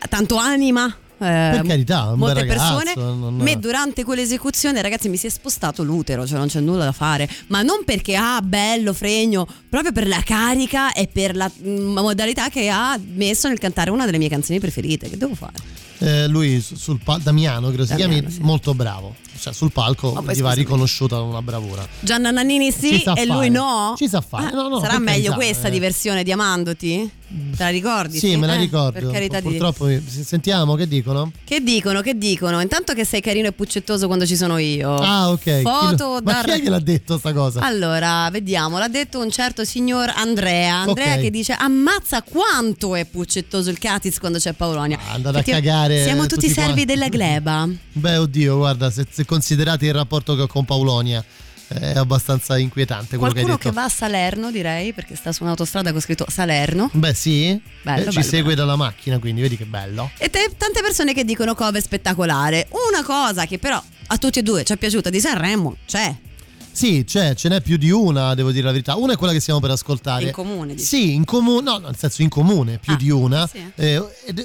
[0.09, 0.87] tanto anima.
[1.21, 2.93] eh, Per carità, molte ragazzo, persone.
[2.95, 6.91] non- Me durante quell'esecuzione, ragazzi, mi si è spostato l'utero, cioè non c'è nulla da
[6.93, 7.29] fare.
[7.47, 12.47] Ma non perché ah, bello, fregno, proprio per la carica e per la mm, modalità
[12.49, 15.09] che ha messo nel cantare una delle mie canzoni preferite.
[15.09, 15.53] Che devo fare?
[16.01, 18.39] Eh, lui su- sul palco Damiano credo si chiami sì.
[18.39, 22.95] molto bravo cioè sul palco Ma poi gli va riconosciuta una bravura Gianna Nannini sì
[22.95, 23.25] e fare.
[23.25, 23.93] lui no?
[23.97, 24.47] Ci sa fare.
[24.47, 25.71] Ah, No, no, sarà meglio carità, questa eh.
[25.71, 27.11] di versione di Amandoti?
[27.29, 28.17] Te la ricordi?
[28.17, 28.99] Sì, me la Eh, ricordo.
[28.99, 31.31] Per carità di Purtroppo mi- sentiamo che dicono.
[31.43, 32.59] Che dicono, che dicono?
[32.59, 34.95] Intanto che sei carino e puccettoso quando ci sono io.
[34.95, 35.41] Ah, ok.
[35.57, 37.59] Chi Foto Ma da chi è che l'ha detto sta cosa?
[37.61, 40.77] Allora, vediamo, l'ha detto un certo signor Andrea.
[40.77, 41.21] Andrea Ok.
[41.21, 44.97] che dice: Ammazza quanto è puccettoso il Catiz quando c'è Paolonia.
[45.09, 46.85] Ah, andate a cagare Siamo tutti, tutti servi quanti.
[46.85, 47.69] della gleba.
[47.91, 51.23] Beh, oddio, guarda, se, se considerate il rapporto che ho con Paolonia,
[51.67, 55.91] è abbastanza inquietante quello Qualcuno che che, va a Salerno, direi, perché sta su un'autostrada
[55.91, 56.89] con scritto Salerno.
[56.93, 57.61] Beh, sì.
[57.83, 58.55] Bello, Eh, ci bello, segue bello.
[58.55, 60.09] dalla macchina, quindi vedi che bello.
[60.17, 62.67] E te- tante persone che dicono cover spettacolare.
[62.89, 66.15] Una cosa che però a tutti e due ci è piaciuta di Sanremo c'è.
[66.71, 68.95] Sì, c'è, ce n'è più di una, devo dire la verità.
[68.95, 70.23] Una è quella che stiamo per ascoltare.
[70.25, 70.85] In comune, dici?
[70.87, 73.45] Sì, in comune, no, nel senso in comune, più Ah, di una.
[73.47, 73.61] sì.
[73.75, 74.01] Eh,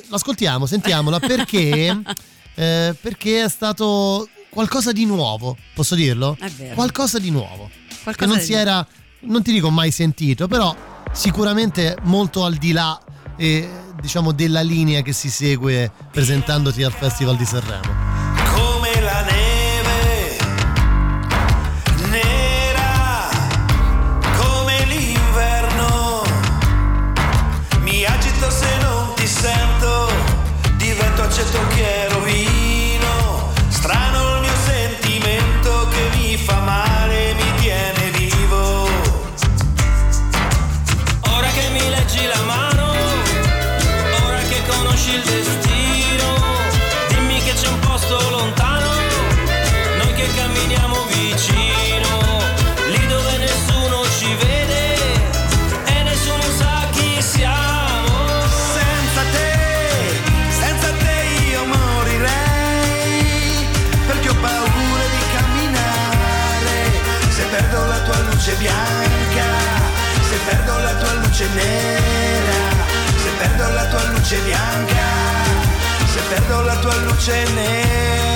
[0.09, 1.87] l'ascoltiamo, sentiamola perché,
[2.57, 6.37] eh, perché è stato qualcosa di nuovo, posso dirlo?
[6.39, 6.75] È vero.
[6.75, 7.69] Qualcosa di nuovo.
[8.03, 8.69] Qualcosa che non di si nuovo.
[8.69, 8.87] era,
[9.21, 10.75] non ti dico mai sentito, però
[11.13, 12.99] sicuramente molto al di là
[13.37, 13.69] eh,
[14.01, 17.93] diciamo della linea che si segue presentandoti al Festival di Sanremo.
[18.55, 20.39] come la neve
[22.11, 23.29] nera
[24.39, 24.85] come
[71.59, 72.59] nera.
[73.23, 75.05] Se perdo la tua luce bianca
[76.15, 78.34] se perdo la tua luce nera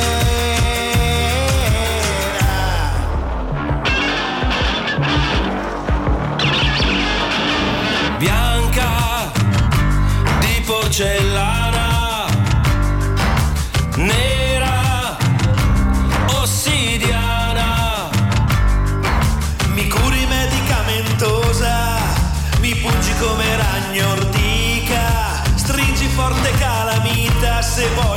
[27.78, 28.07] Save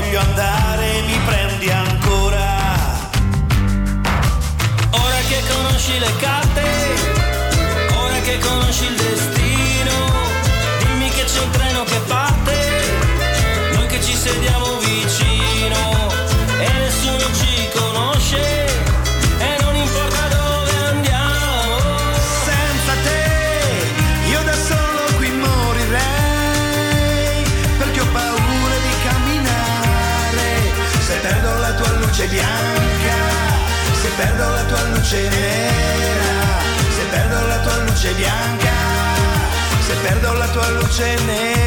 [40.73, 41.60] luce nera.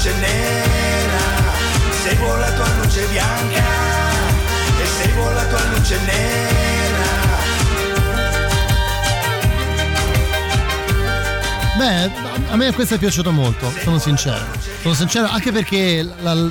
[0.00, 1.18] Luce nera.
[2.02, 3.64] Seguo la tua luce bianca
[4.80, 7.18] e seguo la tua luce nera.
[11.76, 12.10] Beh,
[12.48, 14.42] a me questo è piaciuto molto, sono sincero.
[14.80, 16.50] Sono sincero anche perché la-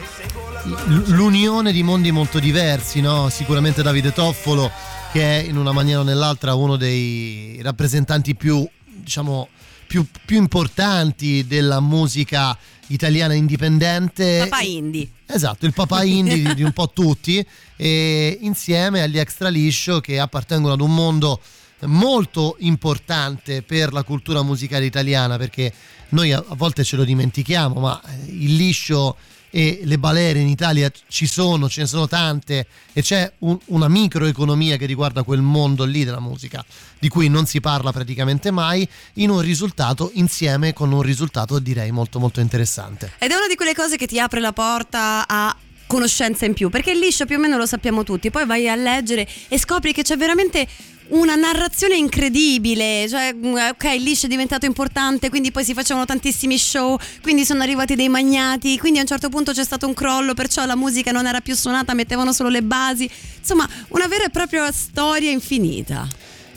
[1.08, 3.30] l'unione di mondi molto diversi, no?
[3.30, 4.72] Sicuramente Davide Toffolo,
[5.12, 9.47] che è in una maniera o nell'altra uno dei rappresentanti più, diciamo,
[9.88, 12.56] più, più importanti della musica
[12.90, 14.48] italiana indipendente.
[14.50, 15.10] Papà indie.
[15.26, 20.20] Esatto, il papà indie di, di un po' tutti, e insieme agli extra liscio che
[20.20, 21.42] appartengono ad un mondo
[21.82, 25.72] molto importante per la cultura musicale italiana, perché
[26.10, 29.16] noi a, volte ce lo dimentichiamo, ma il liscio
[29.50, 33.88] e le balere in Italia ci sono, ce ne sono tante e c'è un- una
[33.88, 36.64] microeconomia che riguarda quel mondo lì della musica,
[37.00, 41.91] di cui non si parla praticamente mai, in un risultato insieme con un risultato direi
[41.91, 43.12] molto molto interessante.
[43.20, 45.56] Ed è una di quelle cose che ti apre la porta a
[45.88, 48.76] conoscenza in più, perché il liscio più o meno lo sappiamo tutti, poi vai a
[48.76, 50.68] leggere e scopri che c'è veramente
[51.10, 56.05] una narrazione incredibile, cioè mm, ok il liscio è diventato importante, quindi poi si facevano
[56.05, 59.93] tantissimi show, quindi sono arrivati dei magnati, quindi a un certo punto c'è stato un
[59.93, 64.26] crollo, perciò la musica non era più suonata, mettevano solo le basi, insomma una vera
[64.26, 66.07] e propria storia infinita.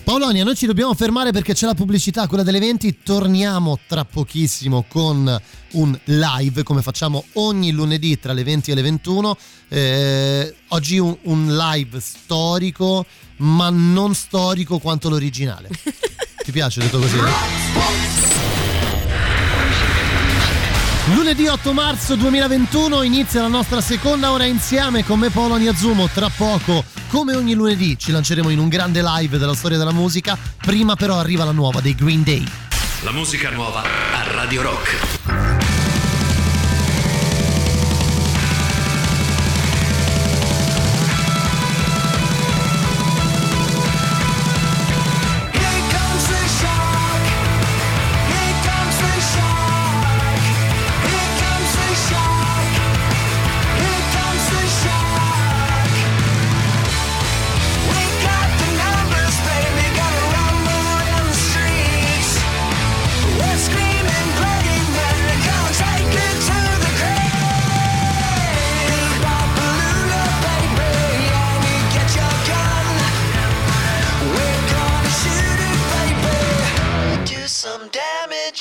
[0.04, 2.98] Paolonia, noi ci dobbiamo fermare perché c'è la pubblicità, quella delle 20.
[3.04, 5.40] Torniamo tra pochissimo con
[5.72, 9.36] un live, come facciamo ogni lunedì tra le 20 e le 21.
[9.68, 13.06] Eh, oggi un, un live storico,
[13.38, 15.68] ma non storico quanto l'originale.
[16.42, 17.18] Ti piace detto così?
[21.06, 26.06] Lunedì 8 marzo 2021 inizia la nostra seconda ora insieme con me Paolo Niazumo.
[26.06, 30.38] Tra poco, come ogni lunedì, ci lanceremo in un grande live della storia della musica.
[30.58, 32.46] Prima però arriva la nuova dei Green Day.
[33.02, 35.61] La musica nuova a Radio Rock.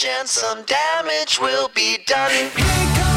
[0.05, 3.10] And some damage will be done.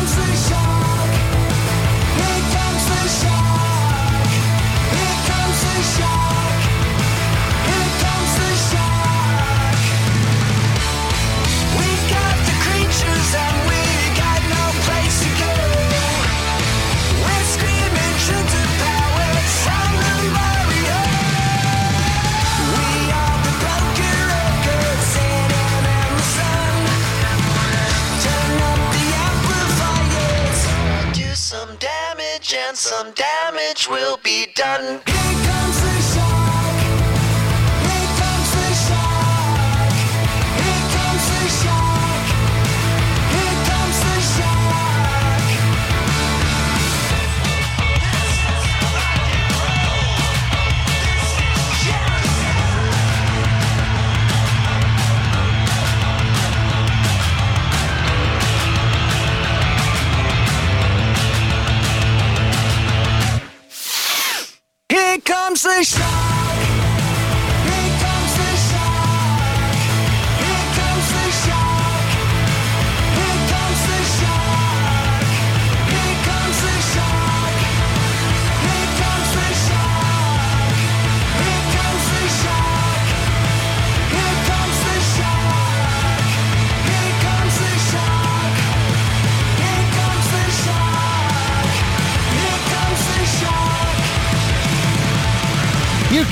[33.75, 35.14] Damage will be done.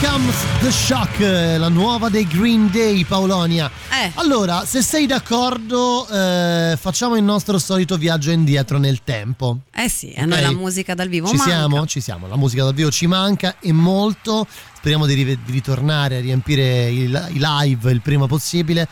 [0.03, 3.71] Comes the shock, eh, la nuova dei Green Day, Paolonia.
[3.91, 4.11] Eh.
[4.15, 9.59] Allora, se sei d'accordo, eh, facciamo il nostro solito viaggio indietro nel tempo.
[9.75, 11.51] Eh sì, a noi la musica dal vivo Ci manca.
[11.53, 11.87] siamo?
[11.87, 12.27] Ci siamo.
[12.27, 14.47] La musica dal vivo ci manca e molto.
[14.77, 18.89] Speriamo di, rive- di ritornare a riempire i, i live il prima possibile.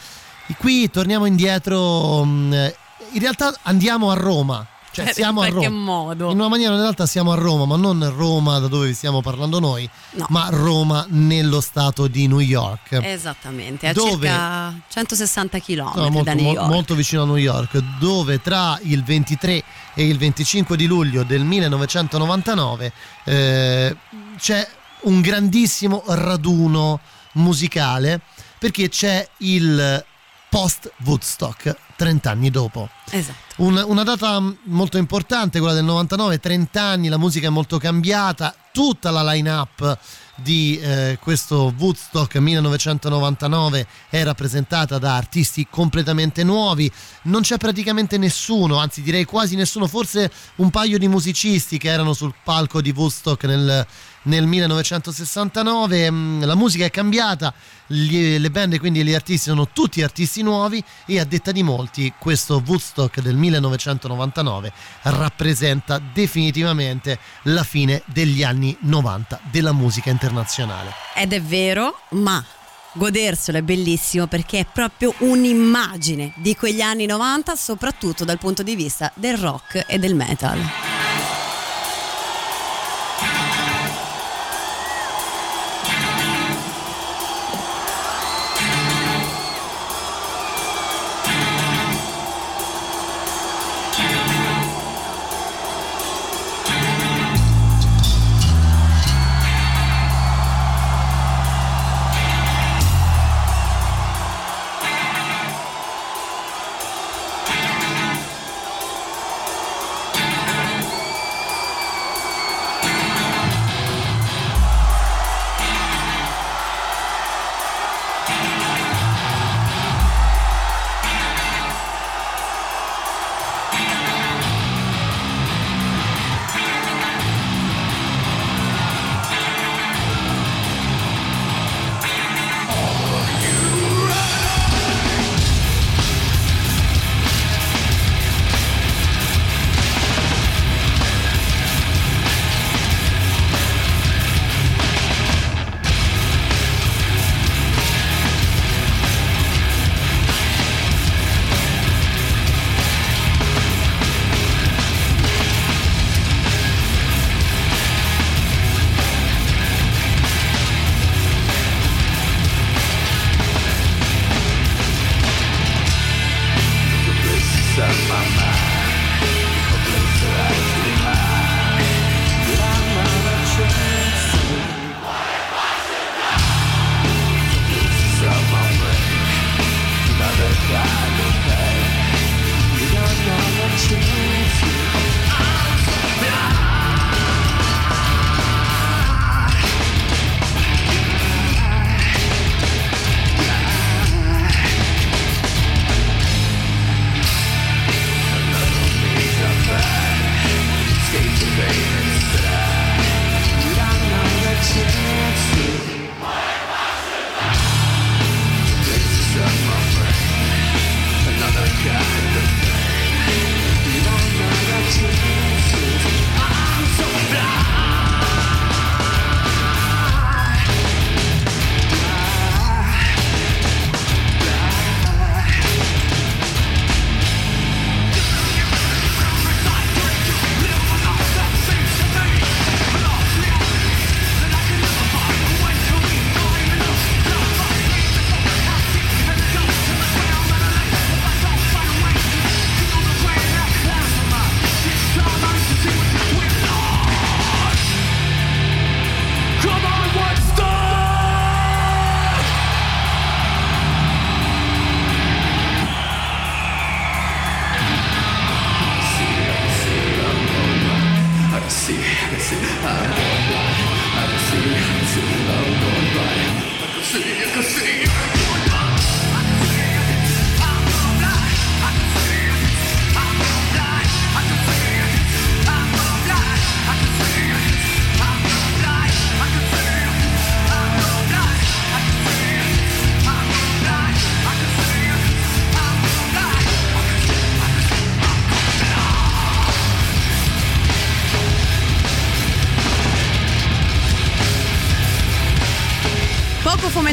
[0.46, 2.24] E qui torniamo indietro.
[2.24, 2.72] mh,
[3.12, 4.66] In realtà andiamo a Roma.
[4.92, 5.68] Cioè, Eh, siamo in a Roma.
[5.68, 6.30] modo.
[6.30, 9.60] In una maniera o nell'altra siamo a Roma, ma non Roma da dove stiamo parlando
[9.60, 10.26] noi, No.
[10.30, 12.98] ma Roma nello stato di New York.
[13.02, 14.10] Esattamente, a Dove?
[14.28, 16.68] circa 160 km No, molto, da New York.
[16.68, 19.62] molto vicino a New York, dove tra il 23
[19.94, 22.92] e il 25 di luglio del 1999
[23.24, 23.96] eh,
[24.38, 24.68] c'è
[25.02, 27.00] un grandissimo raduno
[27.34, 28.20] musicale
[28.58, 30.04] perché c'è il
[30.48, 32.88] post Woodstock 30 anni dopo.
[33.10, 33.49] Esatto.
[33.60, 38.54] Un- una data molto importante, quella del 99, 30 anni, la musica è molto cambiata,
[38.72, 39.98] tutta la line-up
[40.36, 46.90] di eh, questo Woodstock 1999 è rappresentata da artisti completamente nuovi,
[47.24, 52.14] non c'è praticamente nessuno, anzi direi quasi nessuno, forse un paio di musicisti che erano
[52.14, 53.86] sul palco di Woodstock nel,
[54.22, 57.52] nel 1969, Mm, la musica è cambiata,
[57.86, 62.12] le band e quindi gli artisti sono tutti artisti nuovi e a detta di molti
[62.18, 70.92] questo Woodstock del 1999 rappresenta definitivamente la fine degli anni 90 della musica internazionale.
[71.14, 72.44] Ed è vero, ma
[72.92, 78.74] goderselo è bellissimo perché è proprio un'immagine di quegli anni 90, soprattutto dal punto di
[78.74, 81.09] vista del rock e del metal.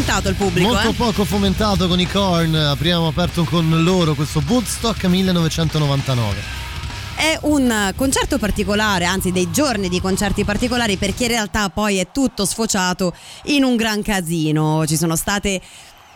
[0.07, 0.93] Fomentato il pubblico, Molto eh?
[0.93, 6.65] poco fomentato con i Korn, abbiamo aperto con loro questo Woodstock 1999.
[7.15, 12.07] È un concerto particolare, anzi dei giorni di concerti particolari perché in realtà poi è
[12.11, 13.13] tutto sfociato
[13.45, 14.85] in un gran casino.
[14.85, 15.59] Ci sono state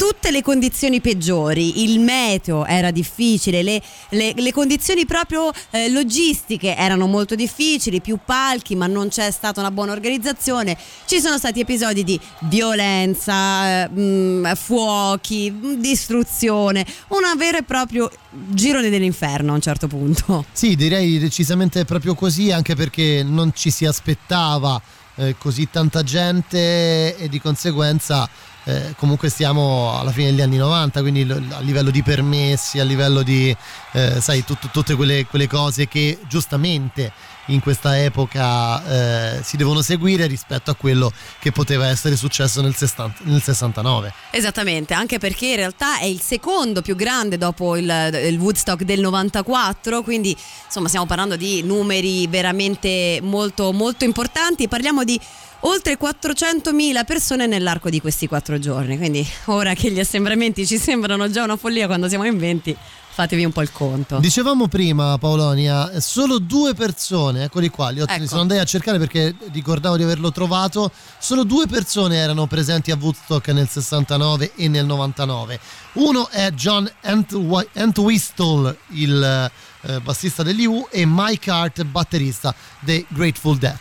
[0.01, 3.79] tutte le condizioni peggiori, il meteo era difficile, le,
[4.09, 9.59] le- le condizioni proprio eh, logistiche erano molto difficili, più palchi ma non c'è stata
[9.59, 10.75] una buona organizzazione,
[11.05, 18.09] ci sono stati episodi di violenza, eh, mh, fuochi, mh, distruzione, una vera e proprio
[18.31, 20.45] girone dell'inferno a un certo punto.
[20.61, 24.81] Sì, direi decisamente proprio così, anche perché non ci si aspettava
[25.15, 28.27] eh, così tanta gente e di conseguenza
[28.65, 33.23] eh, comunque stiamo alla fine degli anni 90, quindi a livello di permessi, a livello
[33.23, 33.55] di,
[33.93, 37.11] eh, sai, tut- tutte quelle, quelle cose che giustamente
[37.47, 42.75] in questa epoca eh, si devono seguire rispetto a quello che poteva essere successo nel,
[42.75, 44.13] 60 nel 69.
[44.31, 48.99] Esattamente, anche perché in realtà è il secondo più grande dopo il, il Woodstock del
[48.99, 50.35] 94, quindi
[50.65, 55.19] insomma stiamo parlando di numeri veramente molto molto importanti, parliamo di
[55.61, 61.29] oltre 400.000 persone nell'arco di questi quattro giorni, quindi ora che gli assembramenti ci sembrano
[61.29, 62.75] già una follia quando siamo in 20,
[63.13, 64.17] fatevi un po' il conto.
[64.19, 68.25] Dicevamo prima, Paolonia, solo due persone, eccoli qua, li ho, Ecco.
[68.25, 72.97] sono andati a cercare perché ricordavo di averlo trovato, solo due persone erano presenti a
[72.99, 75.59] Woodstock nel 69 e nel 99.
[75.93, 79.51] Uno è John Entwi- Entwistle, il
[79.81, 83.79] eh, bassista degli U, e Mike Hart, batterista dei Grateful Dead.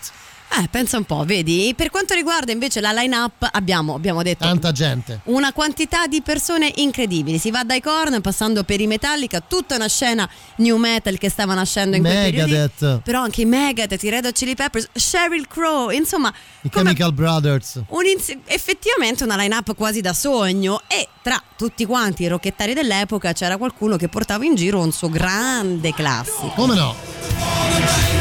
[0.53, 1.73] Eh, pensa un po', vedi?
[1.77, 5.21] Per quanto riguarda invece la line-up, abbiamo, abbiamo detto Tanta gente.
[5.25, 7.39] una quantità di persone incredibili.
[7.39, 11.55] Si va dai Korn passando per i Metallica, tutta una scena new metal che stava
[11.55, 12.51] nascendo in quel periodo.
[12.51, 16.33] Megadeth, Però anche i Megadeth, i Red Hot Chili Peppers, Sheryl Crow, insomma,
[16.63, 17.81] i Chemical Brothers.
[17.87, 23.33] un ins- effettivamente una line-up quasi da sogno e tra tutti quanti i rocchettari dell'epoca
[23.33, 26.49] c'era qualcuno che portava in giro un suo grande classico.
[26.57, 28.20] Come no?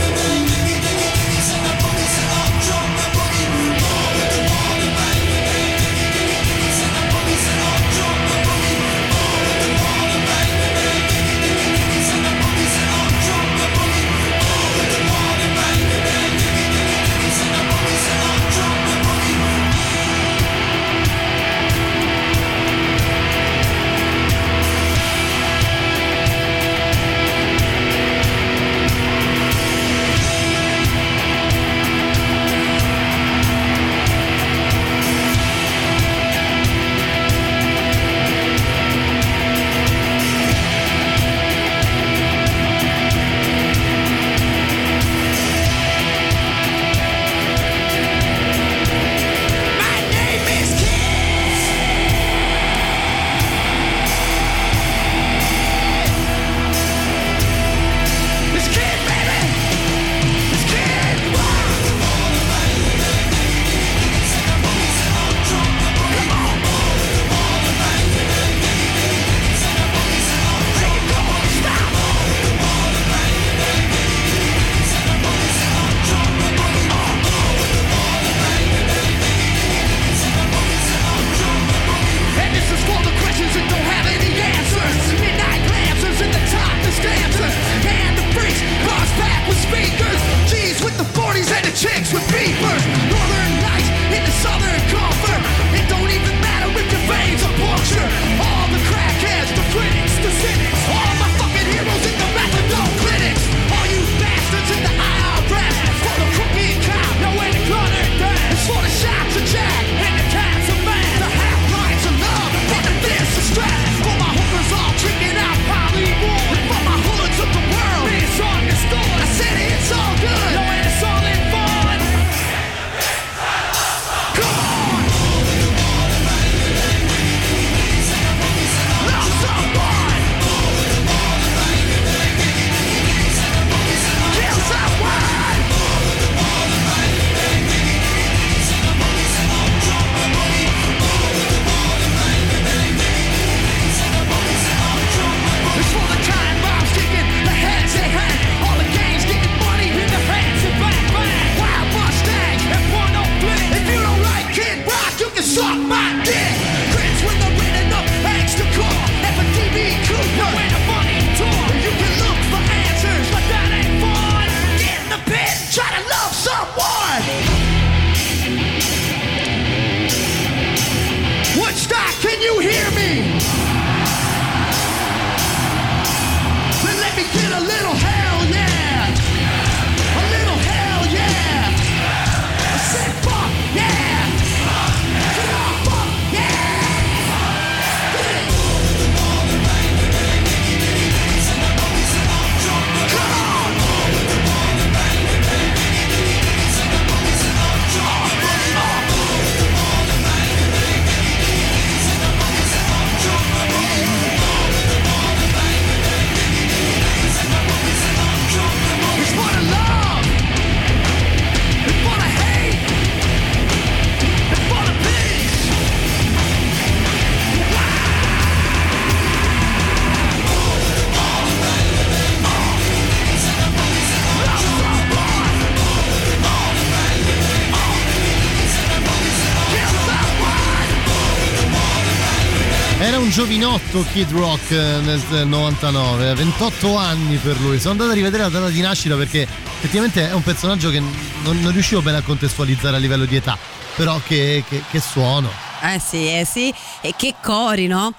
[233.17, 237.79] Un giovinotto Kid Rock eh, nel 99, 28 anni per lui.
[237.79, 241.59] Sono andato a rivedere la data di nascita perché effettivamente è un personaggio che non,
[241.61, 243.57] non riuscivo bene a contestualizzare a livello di età,
[243.95, 245.49] però che, che- che suono.
[245.81, 246.73] Eh sì, eh sì.
[247.01, 248.13] E che cori, no?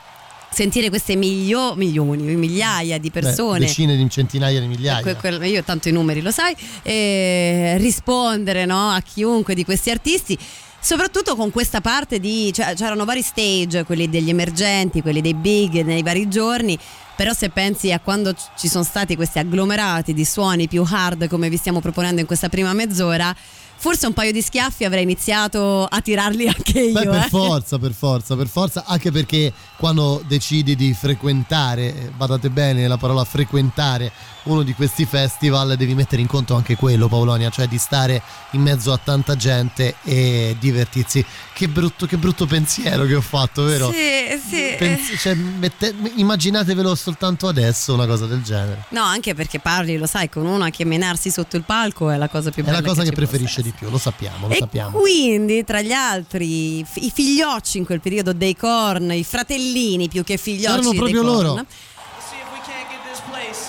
[0.52, 3.60] Sentire queste milio- milioni, migliaia di Beh, persone.
[3.60, 5.02] decine di centinaia di migliaia.
[5.02, 9.90] Que- quel- io tanto i numeri lo sai, e rispondere no, a chiunque di questi
[9.90, 10.36] artisti.
[10.80, 12.52] Soprattutto con questa parte di.
[12.52, 16.78] Cioè, c'erano vari stage, quelli degli emergenti, quelli dei big nei vari giorni.
[17.14, 21.50] Però se pensi a quando ci sono stati questi agglomerati di suoni più hard come
[21.50, 23.36] vi stiamo proponendo in questa prima mezz'ora,
[23.76, 26.92] forse un paio di schiaffi avrei iniziato a tirarli anche io.
[26.92, 27.28] Beh, per eh.
[27.28, 32.96] forza, per forza, per forza, anche perché quando decidi di frequentare, eh, badate bene la
[32.96, 34.10] parola frequentare,
[34.44, 38.22] uno di questi festival devi mettere in conto anche quello, Paolonia, cioè di stare
[38.52, 41.24] in mezzo a tanta gente e divertirsi.
[41.52, 43.90] Che brutto, che brutto pensiero che ho fatto, vero?
[43.90, 44.74] Sì, sì.
[44.78, 48.84] Pens- cioè, mette- immaginatevelo soltanto adesso una cosa del genere.
[48.90, 52.28] No, anche perché parli, lo sai, con una che menarsi sotto il palco è la
[52.28, 54.56] cosa più È bella la cosa che, possa preferisce di più, lo sappiamo, lo e
[54.58, 54.98] sappiamo.
[54.98, 60.36] quindi, tra gli altri, i figliocci in quel periodo dei Korn, i fratellini più che
[60.36, 61.66] figliocci Erano proprio loro.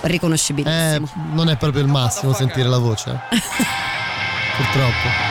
[0.02, 1.06] Riconoscibilissimo.
[1.06, 3.10] Eh, non è proprio il massimo sentire la voce.
[3.30, 3.42] eh.
[4.58, 5.31] Purtroppo.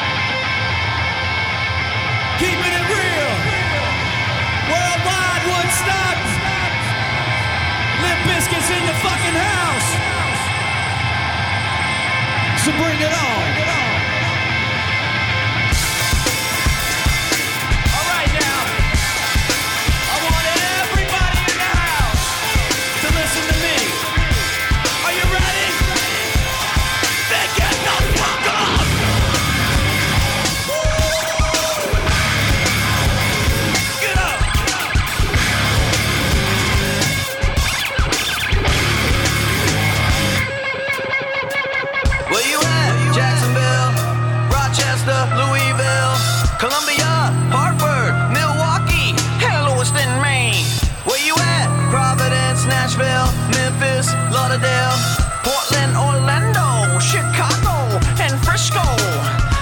[53.01, 54.97] Nashville, Memphis, Lauderdale,
[55.41, 58.85] Portland, Orlando, Chicago, and Frisco.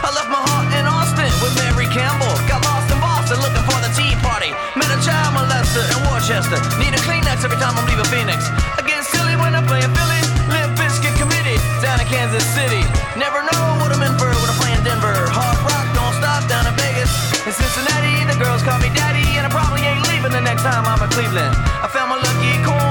[0.03, 2.35] I left my heart in Austin with Mary Campbell.
[2.51, 4.51] Got lost in Boston looking for the Tea Party.
[4.75, 6.59] Met a child molester in Worcester.
[6.83, 8.51] Need a Kleenex every time I'm leaving Phoenix.
[8.75, 10.23] I get silly when I play playing Philly.
[10.51, 12.83] Limp Bizkit committed down in Kansas City.
[13.15, 15.15] Never know what I'm in for when I play playing Denver.
[15.31, 17.11] Hard rock don't stop down in Vegas.
[17.47, 20.83] In Cincinnati, the girls call me daddy, and I probably ain't leaving the next time
[20.91, 21.55] I'm in Cleveland.
[21.55, 22.88] I found my lucky corn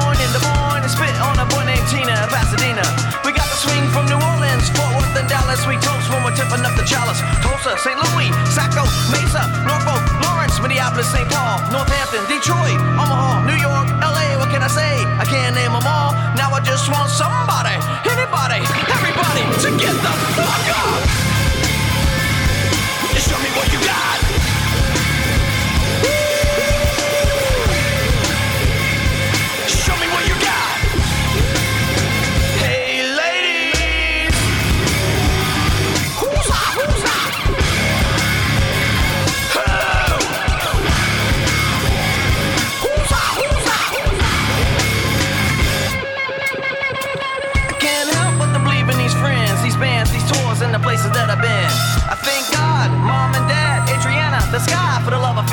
[3.57, 5.65] swing from New Orleans, Fort Worth, and Dallas.
[5.65, 7.17] We toast when we're tipping up the chalice.
[7.41, 7.97] Tulsa, St.
[7.97, 11.25] Louis, Saco, Mesa, Norfolk, Lawrence, Minneapolis, St.
[11.25, 14.37] Paul, Northampton, Detroit, Omaha, New York, LA.
[14.37, 15.01] What can I say?
[15.17, 16.13] I can't name them all.
[16.37, 17.73] Now I just want somebody,
[18.05, 18.61] anybody,
[18.93, 21.01] everybody to get the fuck up.
[23.17, 24.66] Just show me what you got.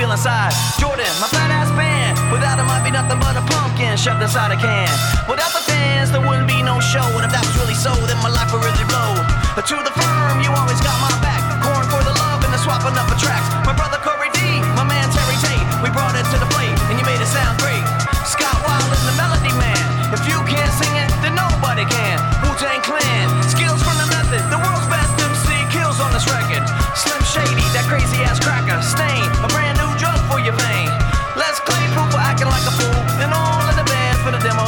[0.05, 0.53] Feel inside.
[0.77, 2.13] Jordan, my fat ass band.
[2.29, 4.93] Without him, I'd be nothing but a pumpkin shoved inside a can.
[5.25, 7.09] Without the fans, there wouldn't be no show.
[7.17, 9.17] And if that was really so, then my life would really blow.
[9.57, 11.41] But to the firm, you always got my back.
[11.65, 13.49] Corn for the love and the swapping up of tracks.
[13.65, 15.65] My brother Corey D, my man Terry Tate.
[15.81, 17.85] We brought it to the plate, and you made it sound great.
[18.29, 19.81] Scott Wild is the melody man.
[20.13, 22.21] If you can't sing it, then nobody can.
[22.45, 24.45] Wu Tang Clan, skills from the method.
[24.53, 26.61] The world's best MC kills on this record.
[26.93, 28.79] Slim Shady, that crazy ass cracker.
[28.85, 29.64] Stain, a brand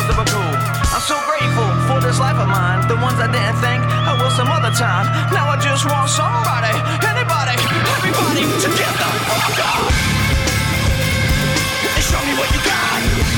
[0.04, 0.54] that were cool.
[0.92, 2.88] I'm so grateful for this life of mine.
[2.88, 5.08] The ones I didn't think I will some other time.
[5.32, 6.72] Now I just want somebody,
[7.04, 7.56] anybody,
[7.96, 9.92] everybody to get oh, the fuck up.
[11.96, 13.35] And show me what you got.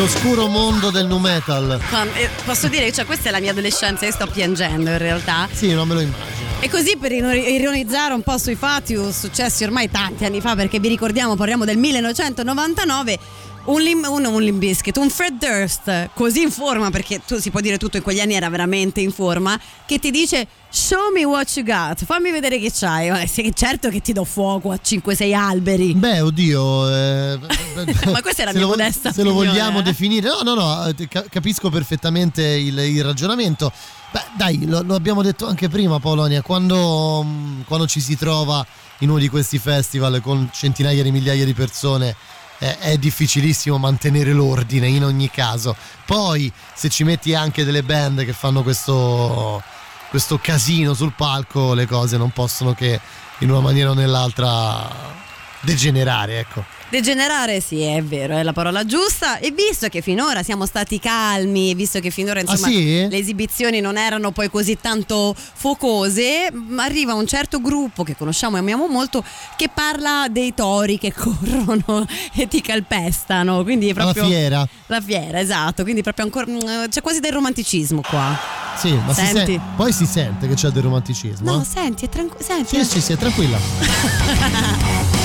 [0.00, 1.78] L'oscuro mondo del nu metal.
[1.90, 5.46] Quando- eh, posso dire, cioè, questa è la mia adolescenza, io sto piangendo in realtà.
[5.52, 6.48] Sì, non me lo immagino.
[6.58, 10.88] E così per ironizzare un po' sui fatti successi ormai tanti anni fa, perché vi
[10.88, 13.18] ricordiamo, parliamo del 1999,
[13.64, 17.50] un, lim, un, un Limp Bizkit, un Fred Durst, così in forma, perché tu si
[17.50, 21.24] può dire tutto in quegli anni era veramente in forma, che ti dice show me
[21.24, 23.28] what you got, fammi vedere che c'hai.
[23.52, 25.94] Certo che ti do fuoco a 5-6 alberi.
[25.94, 26.88] Beh, oddio.
[26.88, 27.38] eh,
[28.10, 29.82] Ma questa è la mia lo, modesta Se lo opinione, vogliamo eh.
[29.82, 33.72] definire, no, no, no, eh, ca- capisco perfettamente il, il ragionamento.
[34.12, 38.64] Beh, dai, lo, lo abbiamo detto anche prima, Polonia, quando, mh, quando ci si trova
[38.98, 42.16] in uno di questi festival con centinaia di migliaia di persone.
[42.60, 45.74] Eh, È difficilissimo mantenere l'ordine in ogni caso.
[46.06, 49.62] Poi, se ci metti anche delle band che fanno questo,
[50.10, 53.00] questo casino sul palco, le cose non possono che
[53.40, 55.19] in una maniera o nell'altra
[55.60, 56.64] degenerare, ecco.
[56.90, 59.38] Degenerare, sì, è vero, è la parola giusta.
[59.38, 63.06] E visto che finora siamo stati calmi, visto che finora insomma, Ah, sì?
[63.08, 68.56] le esibizioni non erano poi così tanto focose, m- arriva un certo gruppo che conosciamo
[68.56, 69.22] e amiamo molto
[69.56, 72.04] che parla dei tori che corrono
[72.34, 73.62] e ti calpestano.
[73.62, 74.66] Quindi è proprio fiera.
[74.86, 75.84] La fiera, esatto.
[75.84, 78.36] Quindi proprio ancora mm, c'è quasi del romanticismo qua.
[78.76, 79.52] Sì, ma si Senti.
[79.52, 81.52] sen- poi si sente che c'è del romanticismo.
[81.54, 81.64] No, eh?
[81.64, 82.42] senti, è tranquillo.
[82.42, 83.58] Senti, Sì, sì, sì, tranquilla.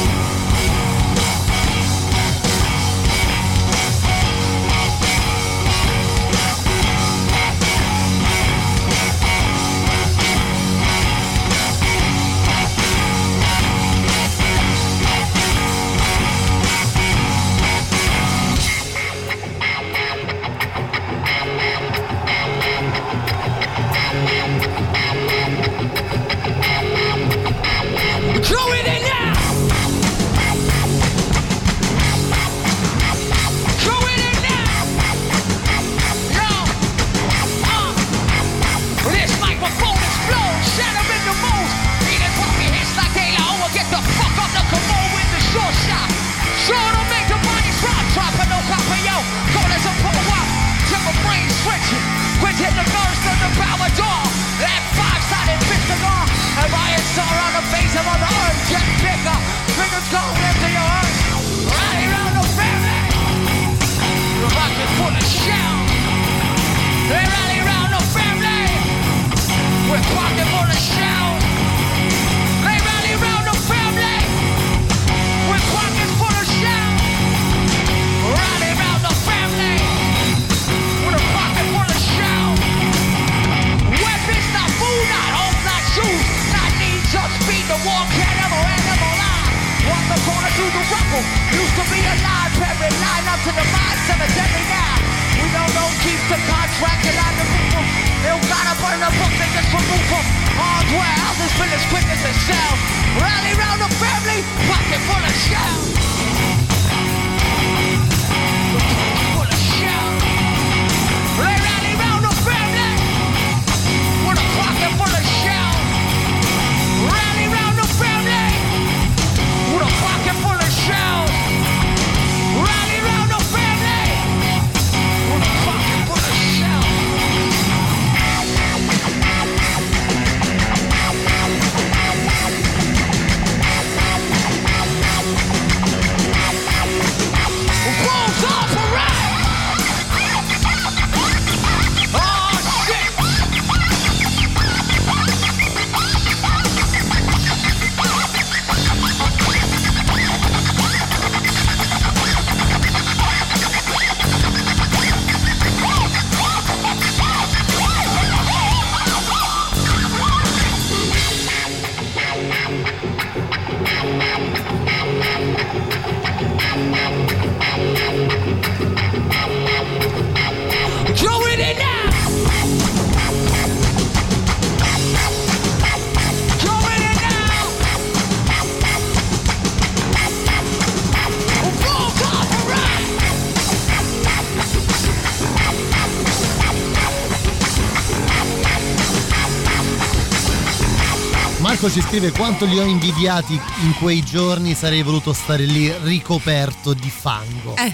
[191.75, 196.93] Marco ci scrive quanto li ho invidiati in quei giorni, sarei voluto stare lì ricoperto
[196.93, 197.75] di fango.
[197.75, 197.93] Eh,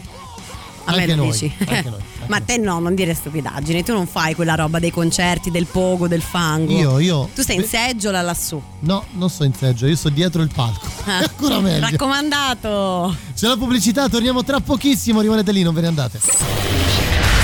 [0.83, 1.51] a Anche me lo noi, dici.
[1.57, 3.83] anche noi, anche Ma te no, non dire stupidaggini.
[3.83, 6.71] Tu non fai quella roba dei concerti, del pogo, del fango.
[6.77, 7.29] Io, io.
[7.33, 8.61] Tu sei in seggiola lassù.
[8.81, 10.85] No, non sto in seggio, io sto dietro il palco.
[11.03, 11.89] È ancora meglio.
[11.89, 13.15] Raccomandato.
[13.35, 16.19] C'è la pubblicità, torniamo tra pochissimo, rimanete lì, non ve ne andate.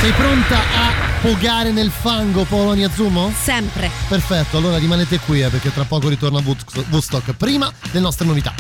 [0.08, 3.30] Sei pronta a pogare nel fango Polonia Zumo?
[3.44, 3.92] Sempre.
[4.08, 6.42] Perfetto, allora rimanete qui eh, perché tra poco ritorna
[6.90, 7.34] Woodstock-.
[7.34, 8.54] Prima le nostre novità.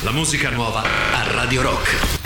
[0.00, 2.17] La musica nuova a Radio Rock.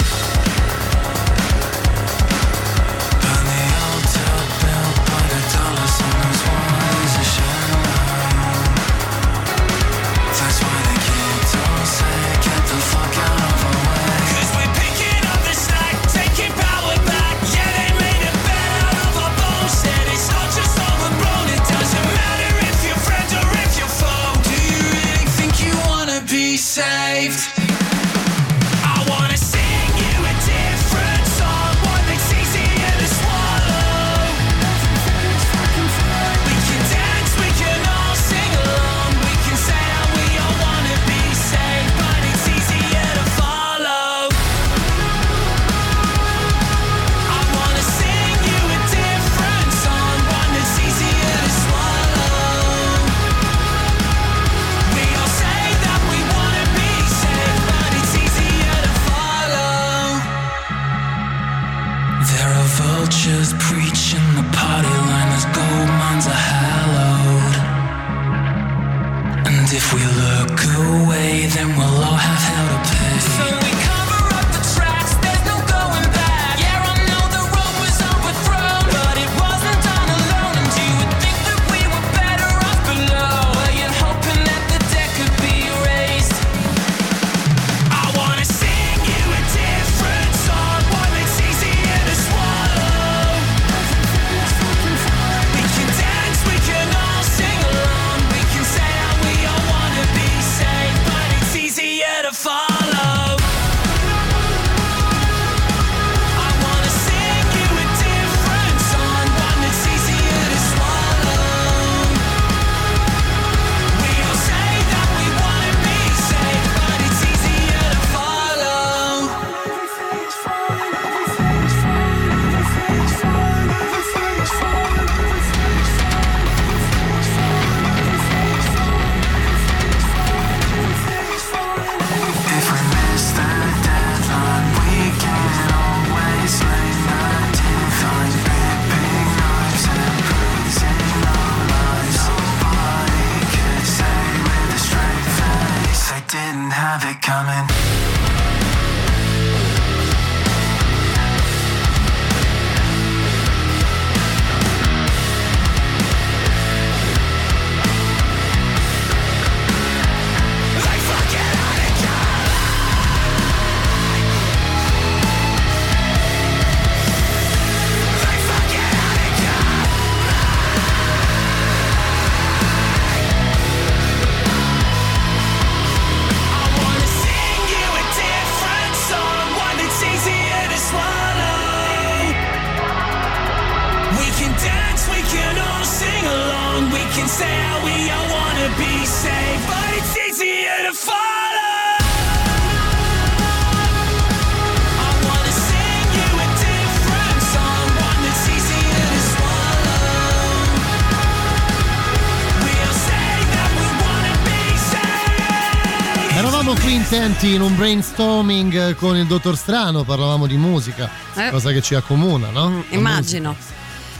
[207.50, 211.50] In un brainstorming eh, con il dottor Strano, parlavamo di musica, Eh.
[211.50, 212.84] cosa che ci accomuna, no?
[212.88, 213.54] La Immagino.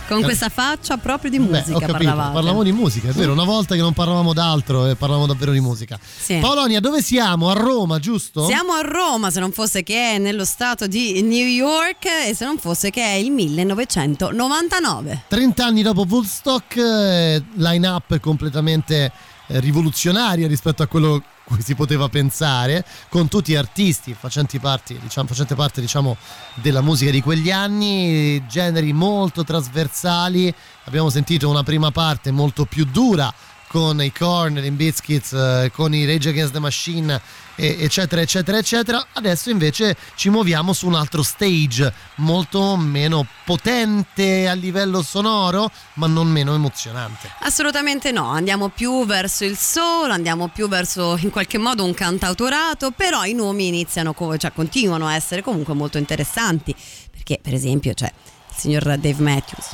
[0.09, 0.25] Con Eh.
[0.25, 2.33] questa faccia proprio di Beh, musica capito, parlavate.
[2.35, 5.61] parlavamo di musica, è vero, una volta che non parlavamo d'altro e parlavamo davvero di
[5.61, 5.99] musica.
[6.03, 6.39] Sì.
[6.39, 7.49] Paolonia, dove siamo?
[7.49, 8.45] A Roma, giusto?
[8.47, 12.45] Siamo a Roma, se non fosse che è nello stato di New York e se
[12.45, 15.23] non fosse che è il 1999.
[15.29, 19.13] 30 anni dopo Woodstock, eh, line-up completamente eh,
[19.47, 25.55] rivoluzionaria rispetto a quello cui si poteva pensare, con tutti artisti facenti parte, diciamo, facente
[25.55, 26.17] parte diciamo,
[26.55, 30.53] della musica di quegli anni, generi molto trasversali.
[30.85, 33.33] Abbiamo sentito una prima parte molto più dura
[33.73, 37.19] con i Korn, i Biscuits, eh, con i Rage Against the Machine,
[37.57, 39.07] eccetera, eccetera, eccetera.
[39.15, 46.07] Adesso invece ci muoviamo su un altro stage molto meno potente a livello sonoro, ma
[46.07, 47.31] non meno emozionante.
[47.41, 52.91] Assolutamente no, andiamo più verso il soul, andiamo più verso in qualche modo un cantautorato,
[52.91, 56.75] però i nomi iniziano, cioè continuano a essere comunque molto interessanti,
[57.11, 59.71] perché per esempio c'è il signor Dave Matthews.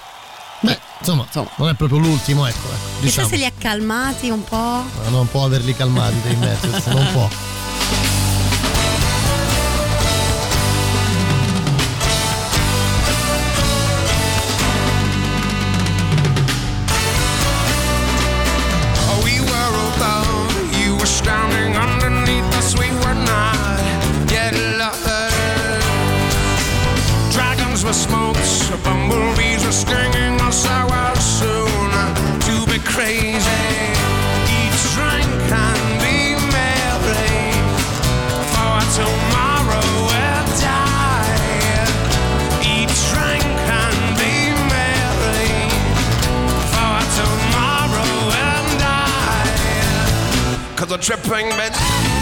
[0.61, 1.27] Beh, insomma,
[1.57, 2.59] non è proprio l'ultimo, ecco.
[2.67, 3.29] ecco Chissà diciamo.
[3.29, 4.57] se li ha calmati un po'.
[4.57, 7.29] Ma Non può averli calmati dei Matthews, non può.
[50.89, 52.18] the tripping mint.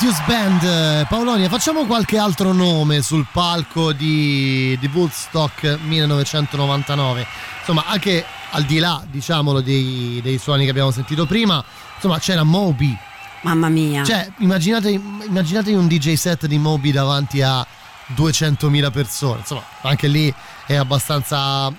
[0.00, 7.26] Matthews Band, Paolonia, facciamo qualche altro nome sul palco di, di Woodstock 1999.
[7.58, 11.64] Insomma, anche al di là, diciamolo, dei, dei suoni che abbiamo sentito prima,
[11.96, 12.96] insomma, c'era Moby.
[13.40, 14.04] Mamma mia.
[14.04, 17.66] Cioè, immaginate, immaginate un DJ set di Moby davanti a
[18.14, 19.40] 200.000 persone.
[19.40, 20.32] Insomma, anche lì
[20.68, 21.72] è abbastanza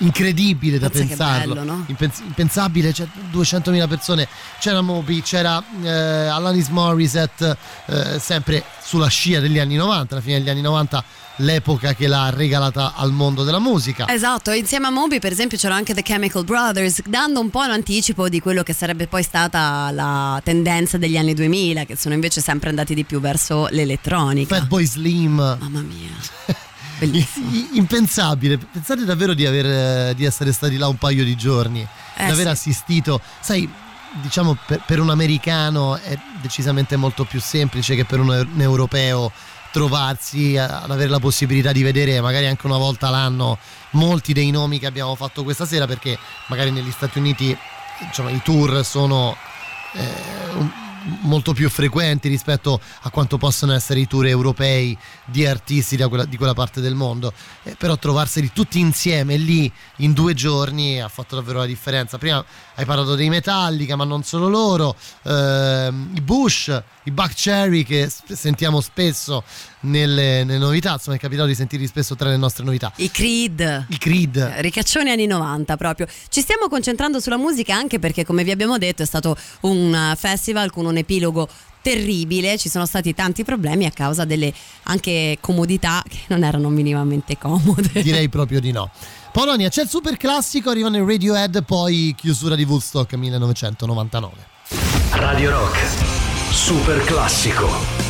[0.00, 1.54] incredibile da Pensa pensarlo.
[1.54, 1.84] bello, no?
[1.88, 4.28] Impens- impensabile, c'è 200.000 persone,
[4.58, 7.56] c'era Moby, c'era eh, Alanis Morissette,
[7.86, 11.04] eh, sempre sulla scia degli anni 90, alla fine degli anni 90
[11.36, 14.06] l'epoca che l'ha regalata al mondo della musica.
[14.08, 18.28] Esatto, insieme a Moby per esempio c'erano anche The Chemical Brothers, dando un po' l'anticipo
[18.28, 22.68] di quello che sarebbe poi stata la tendenza degli anni 2000, che sono invece sempre
[22.68, 24.56] andati di più verso l'elettronica.
[24.56, 25.34] Fatboy Slim.
[25.36, 26.58] Mamma mia.
[27.00, 27.50] Bellissimo.
[27.72, 32.30] Impensabile, pensate davvero di, aver, di essere stati là un paio di giorni, Eh, di
[32.30, 32.48] aver sì.
[32.48, 33.68] assistito, sai,
[34.22, 39.32] diciamo per, per un americano è decisamente molto più semplice che per un, un europeo
[39.72, 43.56] trovarsi ad avere la possibilità di vedere magari anche una volta l'anno
[43.90, 46.18] molti dei nomi che abbiamo fatto questa sera perché
[46.48, 47.56] magari negli Stati Uniti
[48.04, 49.36] diciamo, i tour sono
[49.92, 50.12] eh,
[50.56, 50.70] un-
[51.22, 56.36] molto più frequenti rispetto a quanto possono essere i tour europei di artisti quella- di
[56.36, 57.32] quella parte del mondo.
[57.62, 62.18] Eh, però trovarseli tutti insieme lì in due giorni ha fatto davvero la differenza.
[62.18, 62.44] Prima
[62.74, 64.96] hai parlato dei Metallica ma non solo loro.
[65.24, 69.42] Ehm, i Bush i Buck Cherry che sentiamo spesso
[69.80, 73.86] nelle, nelle novità insomma è capitato di sentirli spesso tra le nostre novità I Creed.
[73.88, 76.06] i Creed Ricaccioni anni 90 proprio.
[76.28, 80.16] Ci stiamo concentrando sulla musica anche perché come vi abbiamo detto è stato un eh,
[80.16, 81.48] festival con un epilogo
[81.82, 84.52] terribile, ci sono stati tanti problemi a causa delle
[84.84, 88.02] anche comodità che non erano minimamente comode.
[88.02, 88.90] direi proprio di no
[89.32, 94.58] Polonia c'è il super classico arrivano i Radiohead poi chiusura di Woodstock 1999
[95.12, 95.78] Radio Rock.
[96.52, 98.09] Super classico.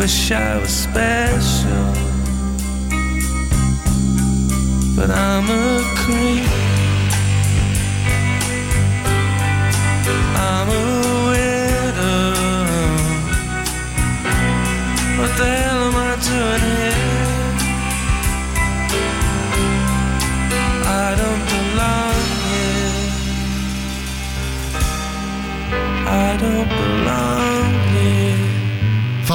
[0.00, 1.92] Wish I was special,
[4.96, 6.48] but I'm a creep.
[10.48, 10.82] I'm a
[11.28, 12.32] widow.
[15.18, 17.00] What the hell am I doing here?
[21.04, 23.02] I don't belong here.
[26.08, 27.59] I don't belong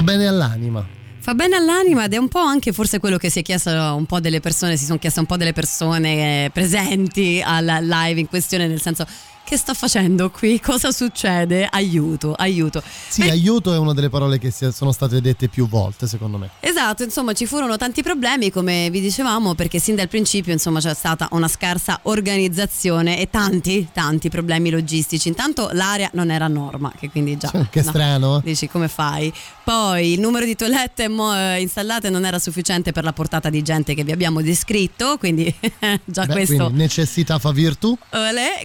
[0.05, 0.87] bene all'anima.
[1.19, 4.05] Fa bene all'anima ed è un po' anche forse quello che si è chiesto un
[4.05, 8.27] po' delle persone, si sono chieste un po' delle persone eh, presenti al live in
[8.27, 9.05] questione, nel senso
[9.45, 10.59] che sta facendo qui?
[10.59, 11.67] Cosa succede?
[11.69, 12.81] Aiuto, aiuto.
[13.07, 16.49] Sì, Eh, aiuto è una delle parole che sono state dette più volte, secondo me.
[16.59, 20.93] Esatto, insomma ci furono tanti problemi come vi dicevamo perché sin dal principio insomma c'è
[20.93, 25.27] stata una scarsa organizzazione e tanti, tanti problemi logistici.
[25.27, 27.51] Intanto l'area non era norma, che quindi già...
[27.69, 27.89] Che no.
[27.89, 28.37] strano.
[28.39, 28.41] eh.
[28.43, 29.31] Dici come fai?
[29.63, 33.93] Poi il numero di toilette eh, installate non era sufficiente per la portata di gente
[33.93, 35.53] che vi abbiamo descritto, quindi
[36.03, 36.55] già Beh, questo...
[36.55, 37.95] quindi necessità fa virtù.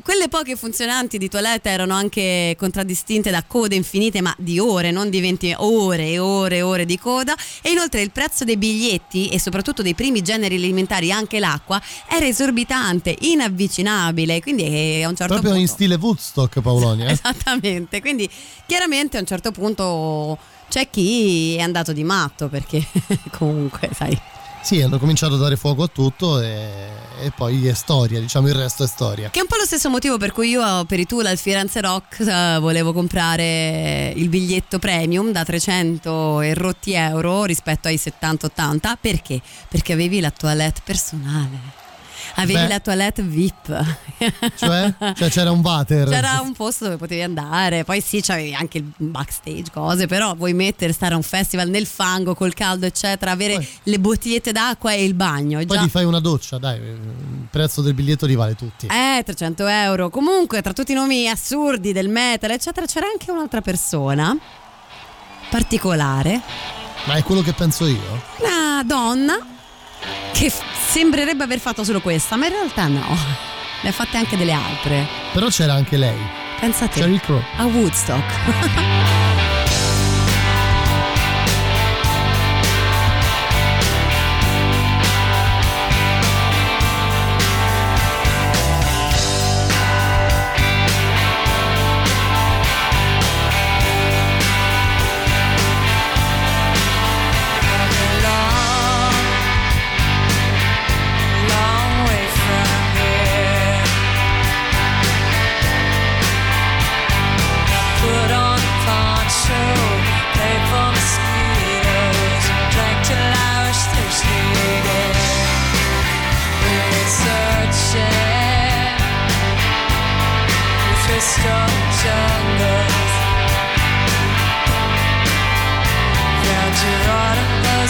[0.03, 5.11] Quelle poche funzionanti di toilette erano anche contraddistinte da code infinite, ma di ore, non
[5.11, 7.35] di 20 ore e ore e ore di coda.
[7.61, 12.25] E inoltre il prezzo dei biglietti e soprattutto dei primi generi alimentari, anche l'acqua, era
[12.25, 14.41] esorbitante, inavvicinabile.
[14.41, 15.73] Quindi eh, a un certo Proprio in punto.
[15.73, 17.09] stile Woodstock, Paolonia.
[17.09, 17.13] eh?
[17.21, 18.31] Esattamente, quindi
[18.65, 20.39] chiaramente a un certo punto
[20.69, 22.87] c'è chi è andato di matto perché
[23.37, 24.17] comunque, sai,
[24.63, 28.55] Sì, hanno cominciato a dare fuoco a tutto e, e poi è storia, diciamo il
[28.55, 29.31] resto è storia.
[29.31, 31.81] Che è un po' lo stesso motivo per cui io per i Tool al Firenze
[31.81, 38.95] Rock eh, volevo comprare il biglietto premium da 300 e rotti euro rispetto ai 70-80.
[39.01, 39.41] Perché?
[39.69, 41.80] Perché avevi la toilette personale.
[42.37, 42.69] Avevi Beh.
[42.69, 43.85] la toilette VIP.
[44.57, 44.95] Cioè?
[45.17, 46.09] Cioè c'era un water.
[46.09, 50.53] C'era un posto dove potevi andare, poi sì, c'avevi anche il backstage, cose, però vuoi
[50.53, 54.93] mettere, stare a un festival nel fango col caldo, eccetera, avere Poi- le bottigliette d'acqua
[54.93, 55.59] e il bagno.
[55.59, 58.87] Poi già- ti fai una doccia, dai, il prezzo del biglietto li vale tutti.
[58.87, 60.09] Eh, 300 euro.
[60.11, 64.37] Comunque, tra tutti i nomi assurdi del metal, eccetera, c'era anche un'altra persona
[65.49, 66.41] particolare,
[67.07, 68.23] Ma è quello che penso io.
[68.39, 69.39] una donna
[70.33, 70.53] che
[70.91, 73.17] sembrerebbe aver fatto solo questa, ma in realtà no.
[73.83, 75.07] Ne ha fatte anche delle altre.
[75.33, 76.19] Però c'era anche lei,
[76.61, 77.01] Pensa a te.
[77.01, 77.43] Sheryl Crow.
[77.57, 79.39] A Woodstock.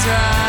[0.06, 0.39] right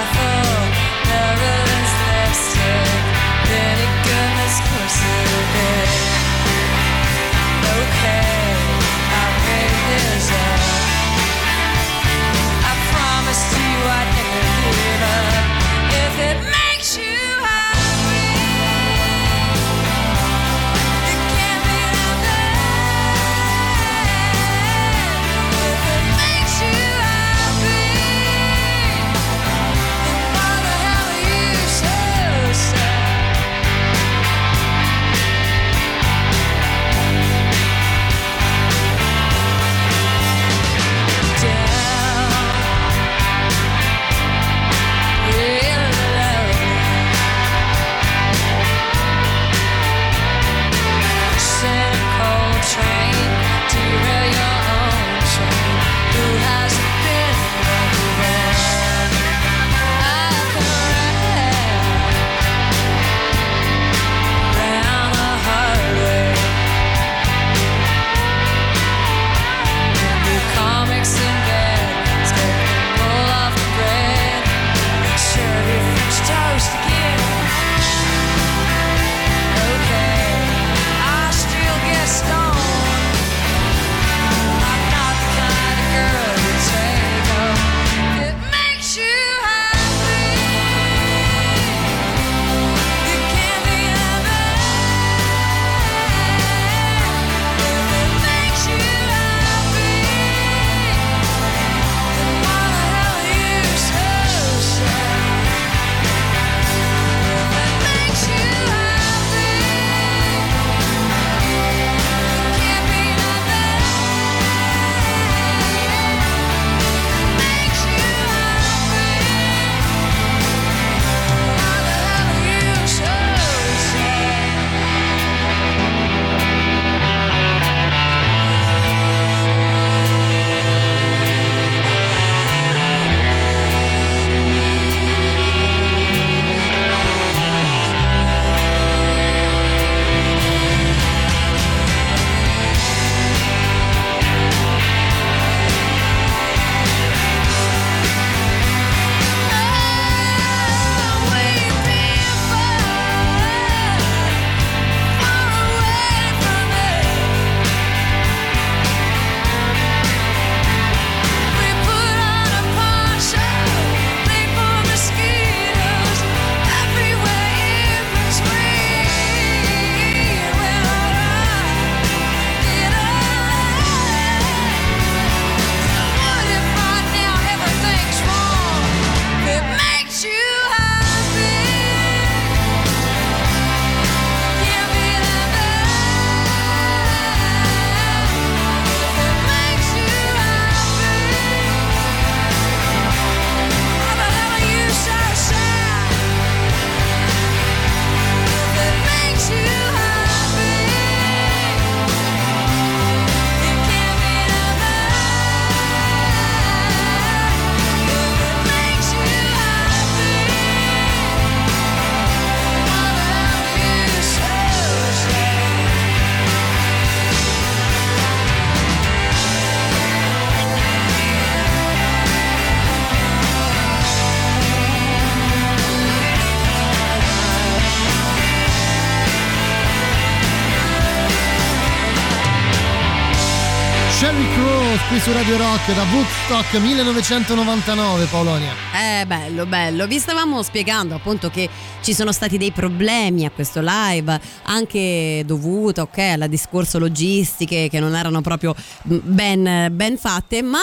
[235.12, 238.72] qui su Radio Rock da Woodstock 1999 Paolonia.
[238.96, 240.08] Eh, bello, bello.
[240.08, 241.68] Vi stavamo spiegando appunto che
[242.00, 248.00] ci sono stati dei problemi a questo live, anche dovuto ok, alla discorso logistiche che
[248.00, 250.80] non erano proprio mm, ben, ben fatte, ma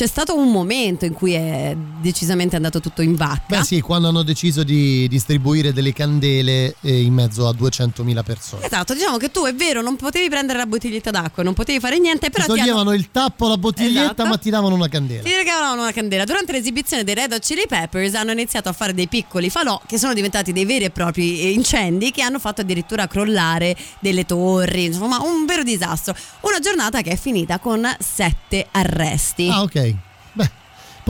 [0.00, 3.58] c'è stato un momento in cui è decisamente andato tutto in vacca.
[3.58, 8.64] Beh sì, quando hanno deciso di distribuire delle candele eh, in mezzo a 200.000 persone.
[8.64, 11.98] Esatto, diciamo che tu è vero, non potevi prendere la bottiglietta d'acqua, non potevi fare
[11.98, 14.24] niente, però ti hanno, toglievano il tappo alla bottiglietta Esatto.
[14.24, 15.22] ma ti davano una candela.
[15.22, 16.24] ti regalavano una candela.
[16.24, 19.98] Durante l'esibizione dei Red Hot Chili Peppers hanno iniziato a fare dei piccoli falò che
[19.98, 24.86] sono diventati dei veri e propri eh, incendi che hanno fatto addirittura crollare delle torri,
[24.86, 26.14] insomma un vero disastro.
[26.40, 29.46] Una giornata che è finita con sette arresti.
[29.50, 29.89] Ah ok.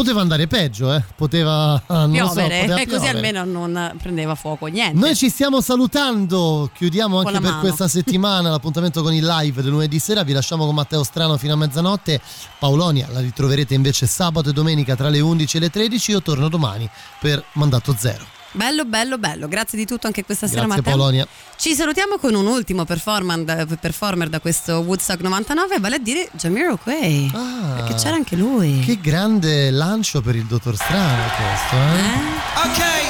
[0.00, 1.02] Poteva andare peggio, eh.
[1.14, 1.80] Poteva...
[1.86, 3.28] so, piovere poteva e così piovere.
[3.28, 4.98] almeno non prendeva fuoco niente.
[4.98, 7.60] Noi ci stiamo salutando, chiudiamo Con anche per mano.
[7.60, 11.52] questa settimana l'appuntamento con il live del lunedì sera, vi lasciamo con Matteo Strano fino
[11.52, 12.18] a mezzanotte,
[12.58, 16.48] Paolonia la ritroverete invece sabato e domenica tra le 11 e le 13, io torno
[16.48, 18.39] domani per Mandato Zero.
[18.52, 19.46] Bello, bello, bello.
[19.48, 20.96] Grazie di tutto anche questa sera, Grazie Matteo.
[20.96, 21.26] Paolonia.
[21.56, 27.30] Ci salutiamo con un ultimo performer da questo Woodstock 99, vale a dire Jamiroquai.
[27.34, 28.80] Ah, Perché c'era anche lui.
[28.80, 32.00] Che grande lancio per il dottor Strano questo, eh?
[32.00, 32.68] Eh?
[32.70, 33.02] Okay,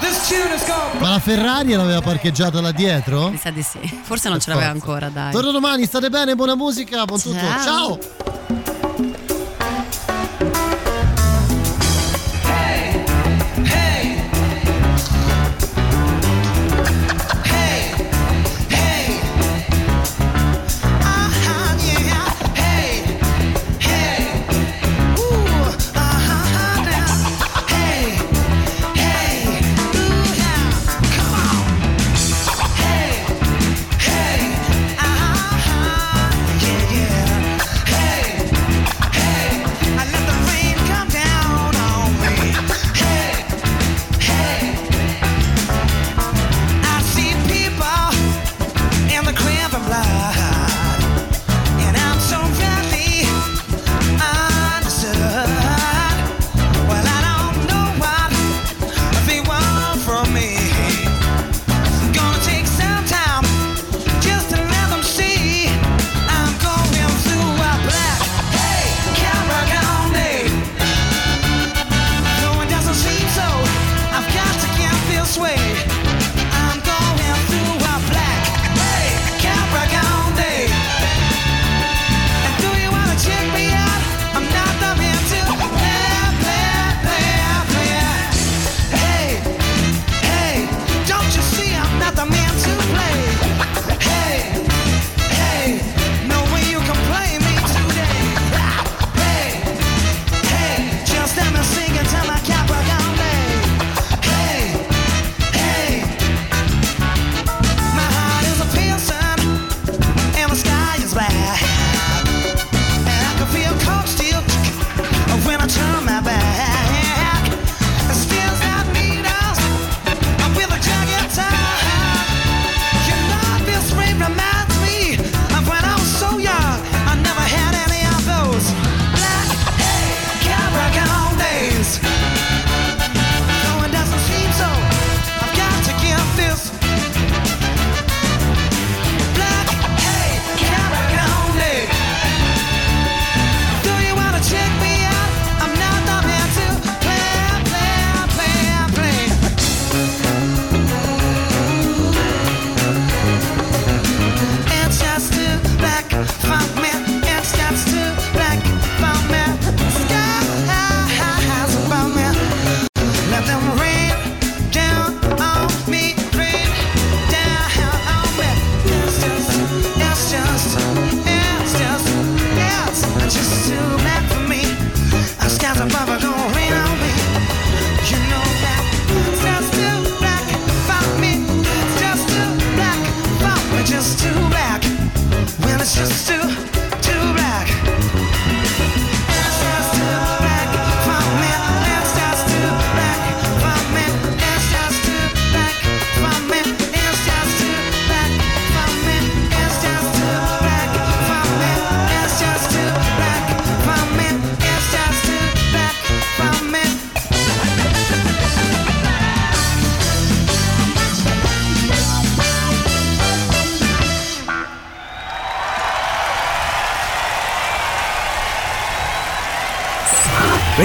[0.00, 3.28] this tune is called Ma la Ferrari l'aveva parcheggiata là dietro?
[3.30, 3.78] Mi sa di sì.
[4.02, 4.86] Forse non Per ce l'aveva forza.
[4.86, 5.32] ancora, dai.
[5.32, 7.36] Torno domani, state bene, buona musica, buon tutto.
[7.62, 7.98] Ciao.